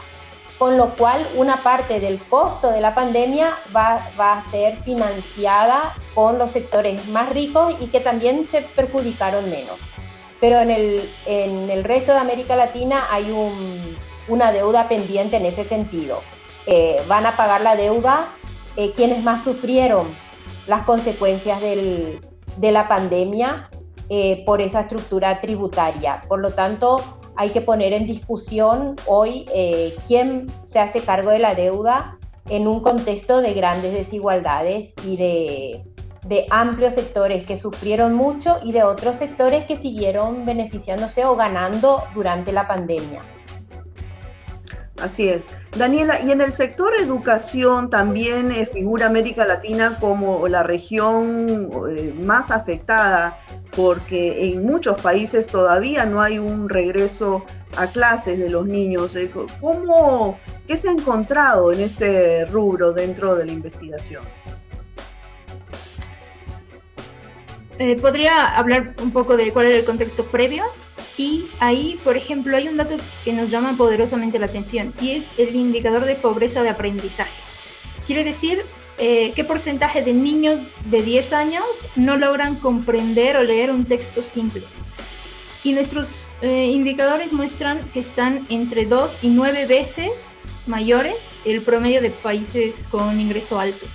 con 0.57 0.77
lo 0.77 0.93
cual 0.95 1.25
una 1.37 1.63
parte 1.63 1.99
del 1.99 2.19
costo 2.19 2.71
de 2.71 2.81
la 2.81 2.95
pandemia 2.95 3.55
va, 3.73 3.95
a 4.17 4.43
ser 4.49 4.77
financiada 4.81 5.95
con 6.13 6.37
los 6.37 6.51
sectores 6.51 7.07
más 7.09 7.29
ricos 7.29 7.75
y 7.79 7.87
que 7.87 8.01
también 8.01 8.45
se 8.45 8.61
perjudicaron 8.61 9.49
menos. 9.49 9.79
Pero 10.41 10.59
en 10.59 10.71
el, 10.71 11.83
resto 11.85 12.11
de 12.11 12.17
América 12.17 12.57
Latina 12.57 13.05
hay 13.09 13.33
una 14.27 14.51
deuda 14.51 14.89
pendiente 14.89 15.37
en 15.37 15.45
ese 15.45 15.63
sentido. 15.63 16.21
Eh, 16.65 17.01
van 17.07 17.25
a 17.25 17.35
pagar 17.35 17.61
la 17.61 17.75
deuda 17.75 18.29
eh, 18.75 18.93
quienes 18.95 19.23
más 19.23 19.43
sufrieron 19.43 20.07
las 20.67 20.83
consecuencias 20.83 21.61
de 21.61 22.71
la 22.71 22.87
pandemia 22.87 23.69
eh, 24.09 24.43
por 24.45 24.61
esa 24.61 24.81
estructura 24.81 25.39
tributaria. 25.39 26.21
Por 26.27 26.39
lo 26.39 26.51
tanto, 26.51 26.99
hay 27.35 27.49
que 27.49 27.61
poner 27.61 27.93
en 27.93 28.05
discusión 28.05 28.95
hoy 29.05 29.45
eh, 29.53 29.93
quién 30.07 30.47
se 30.65 30.79
hace 30.79 30.99
cargo 30.99 31.29
de 31.31 31.39
la 31.39 31.55
deuda 31.55 32.17
en 32.49 32.67
un 32.67 32.81
contexto 32.81 33.41
de 33.41 33.53
grandes 33.53 33.93
desigualdades 33.93 34.93
y 35.05 35.17
de, 35.17 35.83
de 36.27 36.45
amplios 36.49 36.95
sectores 36.95 37.45
que 37.45 37.57
sufrieron 37.57 38.13
mucho 38.13 38.59
y 38.63 38.71
de 38.71 38.83
otros 38.83 39.17
sectores 39.17 39.65
que 39.65 39.77
siguieron 39.77 40.45
beneficiándose 40.45 41.25
o 41.25 41.35
ganando 41.35 42.03
durante 42.13 42.51
la 42.51 42.67
pandemia. 42.67 43.21
Así 45.03 45.27
es. 45.27 45.49
Daniela, 45.77 46.21
y 46.21 46.31
en 46.31 46.39
el 46.39 46.53
sector 46.53 46.93
educación 46.97 47.89
también 47.89 48.49
eh, 48.51 48.65
figura 48.65 49.07
América 49.07 49.45
Latina 49.45 49.97
como 49.99 50.47
la 50.47 50.63
región 50.63 51.69
eh, 51.89 52.13
más 52.23 52.51
afectada 52.51 53.37
porque 53.75 54.53
en 54.53 54.65
muchos 54.65 55.01
países 55.01 55.47
todavía 55.47 56.05
no 56.05 56.21
hay 56.21 56.39
un 56.39 56.69
regreso 56.69 57.43
a 57.75 57.87
clases 57.87 58.39
de 58.39 58.49
los 58.49 58.65
niños. 58.65 59.17
Eh, 59.17 59.29
¿Cómo, 59.59 60.39
¿Qué 60.67 60.77
se 60.77 60.87
ha 60.87 60.93
encontrado 60.93 61.73
en 61.73 61.81
este 61.81 62.45
rubro 62.45 62.93
dentro 62.93 63.35
de 63.35 63.45
la 63.45 63.51
investigación? 63.51 64.23
¿Podría 68.01 68.55
hablar 68.55 68.95
un 69.01 69.11
poco 69.11 69.35
de 69.35 69.51
cuál 69.51 69.65
era 69.65 69.79
el 69.79 69.83
contexto 69.83 70.23
previo? 70.23 70.63
Y 71.17 71.45
ahí, 71.59 71.97
por 72.03 72.17
ejemplo, 72.17 72.57
hay 72.57 72.67
un 72.67 72.77
dato 72.77 72.97
que 73.23 73.33
nos 73.33 73.51
llama 73.51 73.77
poderosamente 73.77 74.39
la 74.39 74.47
atención 74.47 74.93
y 74.99 75.11
es 75.11 75.29
el 75.37 75.55
indicador 75.55 76.05
de 76.05 76.15
pobreza 76.15 76.63
de 76.63 76.69
aprendizaje. 76.69 77.31
Quiere 78.07 78.23
decir 78.23 78.63
eh, 78.97 79.31
qué 79.35 79.43
porcentaje 79.43 80.03
de 80.03 80.13
niños 80.13 80.59
de 80.85 81.03
10 81.03 81.33
años 81.33 81.63
no 81.95 82.17
logran 82.17 82.55
comprender 82.55 83.37
o 83.37 83.43
leer 83.43 83.71
un 83.71 83.85
texto 83.85 84.23
simple. 84.23 84.63
Y 85.63 85.73
nuestros 85.73 86.31
eh, 86.41 86.65
indicadores 86.65 87.31
muestran 87.31 87.79
que 87.93 87.99
están 87.99 88.45
entre 88.49 88.85
2 88.85 89.19
y 89.21 89.29
9 89.29 89.65
veces 89.65 90.39
mayores 90.67 91.15
el 91.45 91.61
promedio 91.61 92.01
de 92.01 92.09
países 92.09 92.87
con 92.89 93.19
ingreso 93.19 93.59
alto. 93.59 93.85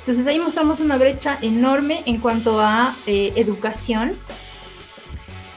Entonces 0.00 0.26
ahí 0.26 0.38
mostramos 0.38 0.80
una 0.80 0.98
brecha 0.98 1.38
enorme 1.40 2.02
en 2.06 2.18
cuanto 2.18 2.60
a 2.60 2.96
eh, 3.06 3.32
educación 3.36 4.12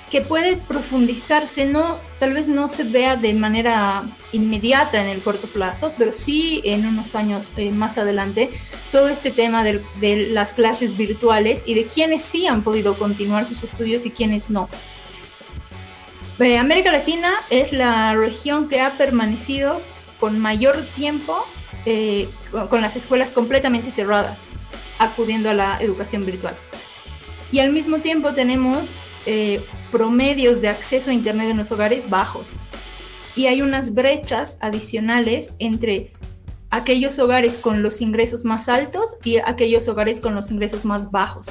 que 0.10 0.22
puede 0.22 0.56
profundizarse, 0.56 1.66
no, 1.66 1.98
tal 2.18 2.34
vez 2.34 2.48
no 2.48 2.70
se 2.70 2.84
vea 2.84 3.18
de 3.18 3.34
manera 3.34 4.04
inmediata 4.32 5.02
en 5.02 5.08
el 5.08 5.22
corto 5.22 5.48
plazo, 5.48 5.94
pero 5.98 6.14
sí 6.14 6.62
en 6.64 6.86
unos 6.86 7.14
años 7.14 7.52
eh, 7.58 7.72
más 7.72 7.98
adelante, 7.98 8.50
todo 8.92 9.10
este 9.10 9.32
tema 9.32 9.64
de, 9.64 9.82
las 10.32 10.54
clases 10.54 10.96
virtuales 10.96 11.64
y 11.66 11.74
de 11.74 11.86
quienes 11.86 12.22
sí 12.22 12.48
han 12.48 12.64
podido 12.64 12.98
continuar 12.98 13.46
sus 13.46 13.64
estudios 13.64 14.06
y 14.06 14.12
quienes 14.12 14.50
no. 14.50 14.70
Eh, 16.40 16.58
América 16.58 16.92
Latina 16.92 17.34
es 17.50 17.74
la 17.74 18.14
región 18.14 18.70
que 18.70 18.80
ha 18.80 18.92
permanecido 18.92 19.82
con 20.20 20.40
mayor 20.40 20.82
tiempo 20.96 21.46
eh, 21.86 22.30
con 22.70 22.82
las 22.82 22.96
escuelas 22.96 23.32
completamente 23.32 23.92
cerradas, 23.92 24.44
acudiendo 25.00 25.50
a 25.50 25.54
la 25.54 25.78
educación 25.82 26.26
virtual. 26.26 26.56
Y 27.52 27.60
al 27.60 27.72
mismo 27.72 28.00
tiempo 28.00 28.34
tenemos 28.34 28.92
eh, 29.28 29.62
promedios 29.92 30.62
de 30.62 30.70
acceso 30.70 31.12
a 31.12 31.14
Internet 31.14 31.50
en 31.52 31.58
los 31.58 31.72
hogares 31.72 32.10
bajos. 32.10 32.54
Y 33.36 33.46
hay 33.48 33.62
unas 33.62 33.94
brechas 33.94 34.58
adicionales 34.62 35.54
entre 35.60 36.12
aquellos 36.70 37.20
hogares 37.20 37.58
con 37.58 37.84
los 37.84 38.02
ingresos 38.02 38.46
más 38.46 38.70
altos 38.70 39.18
y 39.24 39.38
aquellos 39.38 39.88
hogares 39.90 40.20
con 40.22 40.34
los 40.34 40.50
ingresos 40.50 40.86
más 40.86 41.12
bajos. 41.12 41.48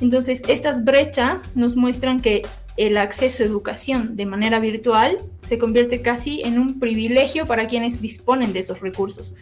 Entonces, 0.00 0.42
estas 0.48 0.84
brechas 0.84 1.52
nos 1.54 1.76
muestran 1.76 2.20
que 2.20 2.42
el 2.76 2.96
acceso 2.96 3.42
a 3.42 3.46
educación 3.46 4.16
de 4.16 4.26
manera 4.26 4.60
virtual 4.60 5.18
se 5.42 5.58
convierte 5.58 6.02
casi 6.02 6.42
en 6.42 6.58
un 6.58 6.78
privilegio 6.78 7.46
para 7.46 7.66
quienes 7.66 8.00
disponen 8.00 8.52
de 8.52 8.58
esos 8.60 8.80
recursos. 8.80 9.34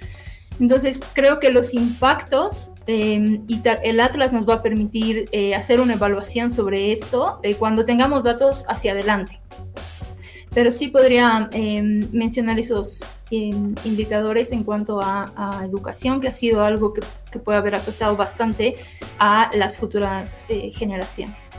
Entonces, 0.61 1.01
creo 1.13 1.39
que 1.39 1.51
los 1.51 1.75
impactos 1.75 2.73
em, 2.87 3.45
y 3.47 3.61
el 3.83 4.01
Atlas 4.01 4.33
nos 4.33 4.49
va 4.49 4.55
a 4.55 4.63
permitir 4.63 5.27
eh, 5.33 5.55
hacer 5.55 5.81
una 5.81 5.95
evaluación 5.95 6.51
sobre 6.51 6.93
esto 6.93 7.41
eh, 7.43 7.55
cuando 7.55 7.85
tengamos 7.85 8.25
datos 8.25 8.65
hacia 8.69 8.93
adelante. 8.93 9.41
Pero 10.55 10.73
sí 10.73 10.89
podría 10.89 11.51
em, 11.53 12.09
mencionar 12.13 12.59
esos 12.59 13.19
em, 13.31 13.75
indicadores 13.85 14.53
en 14.53 14.65
cuanto 14.65 15.01
a, 15.03 15.63
educación, 15.65 16.21
que 16.21 16.29
ha 16.29 16.33
sido 16.33 16.65
algo 16.65 16.95
que, 16.95 17.03
puede 17.39 17.59
haber 17.59 17.75
afectado 17.75 18.17
bastante 18.17 18.77
a 19.19 19.51
las 19.55 19.77
futuras 19.77 20.47
eh, 20.49 20.71
generaciones. 20.73 21.53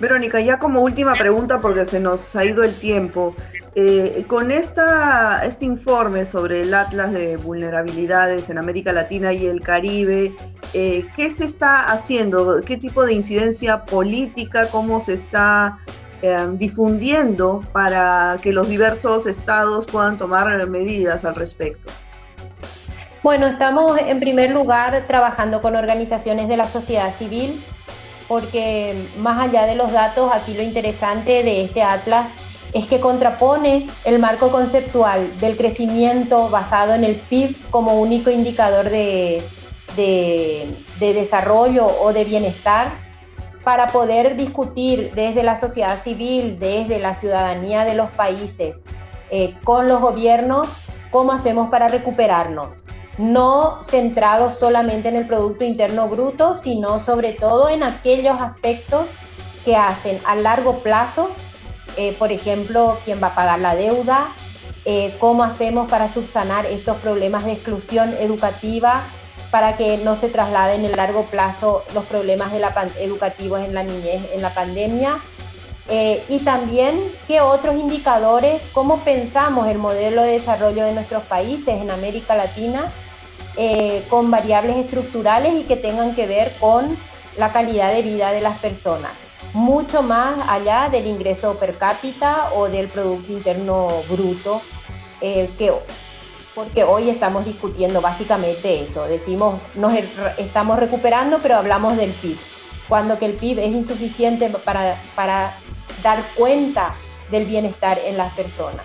Verónica, 0.00 0.40
ya 0.40 0.58
como 0.58 0.80
última 0.80 1.14
pregunta, 1.14 1.60
porque 1.60 1.84
se 1.84 2.00
nos 2.00 2.34
ha 2.36 2.44
ido 2.44 2.64
el 2.64 2.74
tiempo, 2.74 3.34
eh, 3.74 4.24
con 4.26 4.50
esta, 4.50 5.44
este 5.44 5.64
informe 5.64 6.24
sobre 6.24 6.60
el 6.60 6.74
Atlas 6.74 7.12
de 7.12 7.36
Vulnerabilidades 7.38 8.50
en 8.50 8.58
América 8.58 8.92
Latina 8.92 9.32
y 9.32 9.46
el 9.46 9.60
Caribe, 9.60 10.34
eh, 10.74 11.06
¿qué 11.16 11.30
se 11.30 11.44
está 11.44 11.90
haciendo? 11.90 12.60
¿Qué 12.60 12.76
tipo 12.76 13.06
de 13.06 13.14
incidencia 13.14 13.84
política? 13.84 14.68
¿Cómo 14.70 15.00
se 15.00 15.14
está 15.14 15.78
eh, 16.20 16.48
difundiendo 16.52 17.62
para 17.72 18.36
que 18.42 18.52
los 18.52 18.68
diversos 18.68 19.26
estados 19.26 19.86
puedan 19.86 20.18
tomar 20.18 20.66
medidas 20.68 21.24
al 21.24 21.34
respecto? 21.34 21.90
Bueno, 23.22 23.46
estamos 23.46 23.96
en 23.98 24.18
primer 24.18 24.50
lugar 24.50 25.04
trabajando 25.06 25.62
con 25.62 25.76
organizaciones 25.76 26.48
de 26.48 26.56
la 26.56 26.64
sociedad 26.64 27.14
civil 27.14 27.62
porque 28.28 28.94
más 29.18 29.40
allá 29.40 29.66
de 29.66 29.74
los 29.74 29.92
datos, 29.92 30.30
aquí 30.32 30.54
lo 30.54 30.62
interesante 30.62 31.42
de 31.42 31.64
este 31.64 31.82
atlas 31.82 32.26
es 32.72 32.86
que 32.86 33.00
contrapone 33.00 33.86
el 34.04 34.18
marco 34.18 34.50
conceptual 34.50 35.38
del 35.38 35.56
crecimiento 35.56 36.48
basado 36.48 36.94
en 36.94 37.04
el 37.04 37.16
PIB 37.16 37.54
como 37.70 38.00
único 38.00 38.30
indicador 38.30 38.88
de, 38.88 39.42
desarrollo 40.98 41.86
o 41.86 42.12
de 42.12 42.24
bienestar. 42.24 42.90
Para 43.62 43.86
poder 43.86 44.36
discutir 44.36 45.12
desde 45.14 45.44
la 45.44 45.60
sociedad 45.60 46.02
civil, 46.02 46.58
desde 46.58 46.98
la 46.98 47.14
ciudadanía 47.14 47.84
de 47.84 47.94
los 47.94 48.10
países, 48.10 48.84
eh, 49.30 49.54
con 49.62 49.86
los 49.86 50.00
gobiernos, 50.00 50.68
cómo 51.12 51.30
hacemos 51.30 51.68
para 51.68 51.86
recuperarnos 51.86 52.70
no 53.18 53.82
centrado 53.82 54.54
solamente 54.54 55.08
en 55.08 55.16
el 55.16 55.26
Producto 55.26 55.64
Interno 55.64 56.08
Bruto, 56.08 56.56
sino 56.56 57.04
sobre 57.04 57.32
todo 57.32 57.68
en 57.68 57.82
aquellos 57.82 58.40
aspectos 58.40 59.06
que 59.64 59.76
hacen 59.76 60.20
a 60.24 60.34
largo 60.34 60.78
plazo, 60.78 61.30
eh, 61.96 62.14
por 62.18 62.32
ejemplo, 62.32 62.96
quién 63.04 63.22
va 63.22 63.28
a 63.28 63.34
pagar 63.34 63.60
la 63.60 63.74
deuda, 63.74 64.32
eh, 64.84 65.14
cómo 65.20 65.44
hacemos 65.44 65.88
para 65.88 66.12
subsanar 66.12 66.66
estos 66.66 66.96
problemas 66.96 67.44
de 67.44 67.52
exclusión 67.52 68.14
educativa 68.18 69.04
para 69.52 69.76
que 69.76 69.98
no 69.98 70.18
se 70.18 70.28
trasladen 70.28 70.84
en 70.84 70.96
largo 70.96 71.24
plazo 71.24 71.84
los 71.94 72.04
problemas 72.06 72.52
de 72.52 72.58
la 72.58 72.72
educativos 72.98 73.60
en 73.60 73.74
la 73.74 73.82
niñez, 73.82 74.22
en 74.32 74.40
la 74.40 74.54
pandemia. 74.54 75.18
Eh, 75.94 76.24
y 76.30 76.38
también 76.38 76.98
qué 77.26 77.42
otros 77.42 77.76
indicadores, 77.76 78.62
cómo 78.72 79.00
pensamos 79.00 79.68
el 79.68 79.76
modelo 79.76 80.22
de 80.22 80.32
desarrollo 80.32 80.86
de 80.86 80.94
nuestros 80.94 81.22
países 81.24 81.82
en 81.82 81.90
América 81.90 82.34
Latina 82.34 82.90
eh, 83.58 84.02
con 84.08 84.30
variables 84.30 84.78
estructurales 84.78 85.52
y 85.52 85.64
que 85.64 85.76
tengan 85.76 86.14
que 86.14 86.26
ver 86.26 86.50
con 86.58 86.88
la 87.36 87.52
calidad 87.52 87.92
de 87.92 88.00
vida 88.00 88.32
de 88.32 88.40
las 88.40 88.58
personas, 88.58 89.12
mucho 89.52 90.02
más 90.02 90.36
allá 90.48 90.88
del 90.90 91.06
ingreso 91.06 91.58
per 91.58 91.76
cápita 91.76 92.48
o 92.54 92.70
del 92.70 92.88
Producto 92.88 93.30
Interno 93.30 93.88
Bruto, 94.08 94.62
eh, 95.20 95.50
que, 95.58 95.74
porque 96.54 96.84
hoy 96.84 97.10
estamos 97.10 97.44
discutiendo 97.44 98.00
básicamente 98.00 98.82
eso, 98.82 99.04
decimos, 99.04 99.60
nos 99.74 99.92
estamos 100.38 100.78
recuperando, 100.78 101.38
pero 101.38 101.58
hablamos 101.58 101.98
del 101.98 102.12
PIB, 102.12 102.38
cuando 102.88 103.18
que 103.18 103.26
el 103.26 103.34
PIB 103.34 103.58
es 103.58 103.74
insuficiente 103.74 104.48
para, 104.48 104.96
para 105.14 105.54
dar 106.02 106.24
cuenta 106.34 106.92
del 107.30 107.46
bienestar 107.46 107.98
en 108.06 108.16
las 108.16 108.32
personas. 108.34 108.84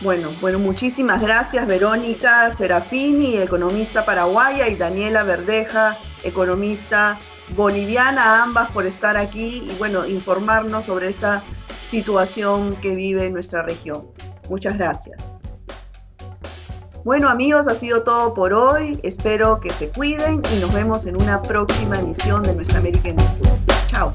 Bueno, 0.00 0.30
bueno, 0.40 0.58
muchísimas 0.58 1.22
gracias 1.22 1.64
Verónica 1.66 2.50
Serafini, 2.50 3.36
economista 3.36 4.04
paraguaya, 4.04 4.68
y 4.68 4.74
Daniela 4.74 5.22
Verdeja, 5.22 5.96
economista 6.24 7.18
boliviana, 7.56 8.42
ambas 8.42 8.70
por 8.72 8.84
estar 8.84 9.16
aquí 9.16 9.68
y 9.70 9.76
bueno, 9.78 10.04
informarnos 10.06 10.86
sobre 10.86 11.08
esta 11.08 11.44
situación 11.88 12.74
que 12.76 12.96
vive 12.96 13.30
nuestra 13.30 13.62
región. 13.62 14.08
Muchas 14.48 14.76
gracias. 14.76 15.22
Bueno 17.04 17.28
amigos, 17.28 17.68
ha 17.68 17.74
sido 17.74 18.02
todo 18.02 18.34
por 18.34 18.52
hoy. 18.52 18.98
Espero 19.02 19.60
que 19.60 19.70
se 19.70 19.88
cuiden 19.88 20.42
y 20.52 20.60
nos 20.60 20.72
vemos 20.72 21.06
en 21.06 21.20
una 21.20 21.42
próxima 21.42 21.98
emisión 21.98 22.42
de 22.42 22.54
Nuestra 22.54 22.78
América 22.78 23.08
en 23.08 23.16
Chao. 23.88 24.12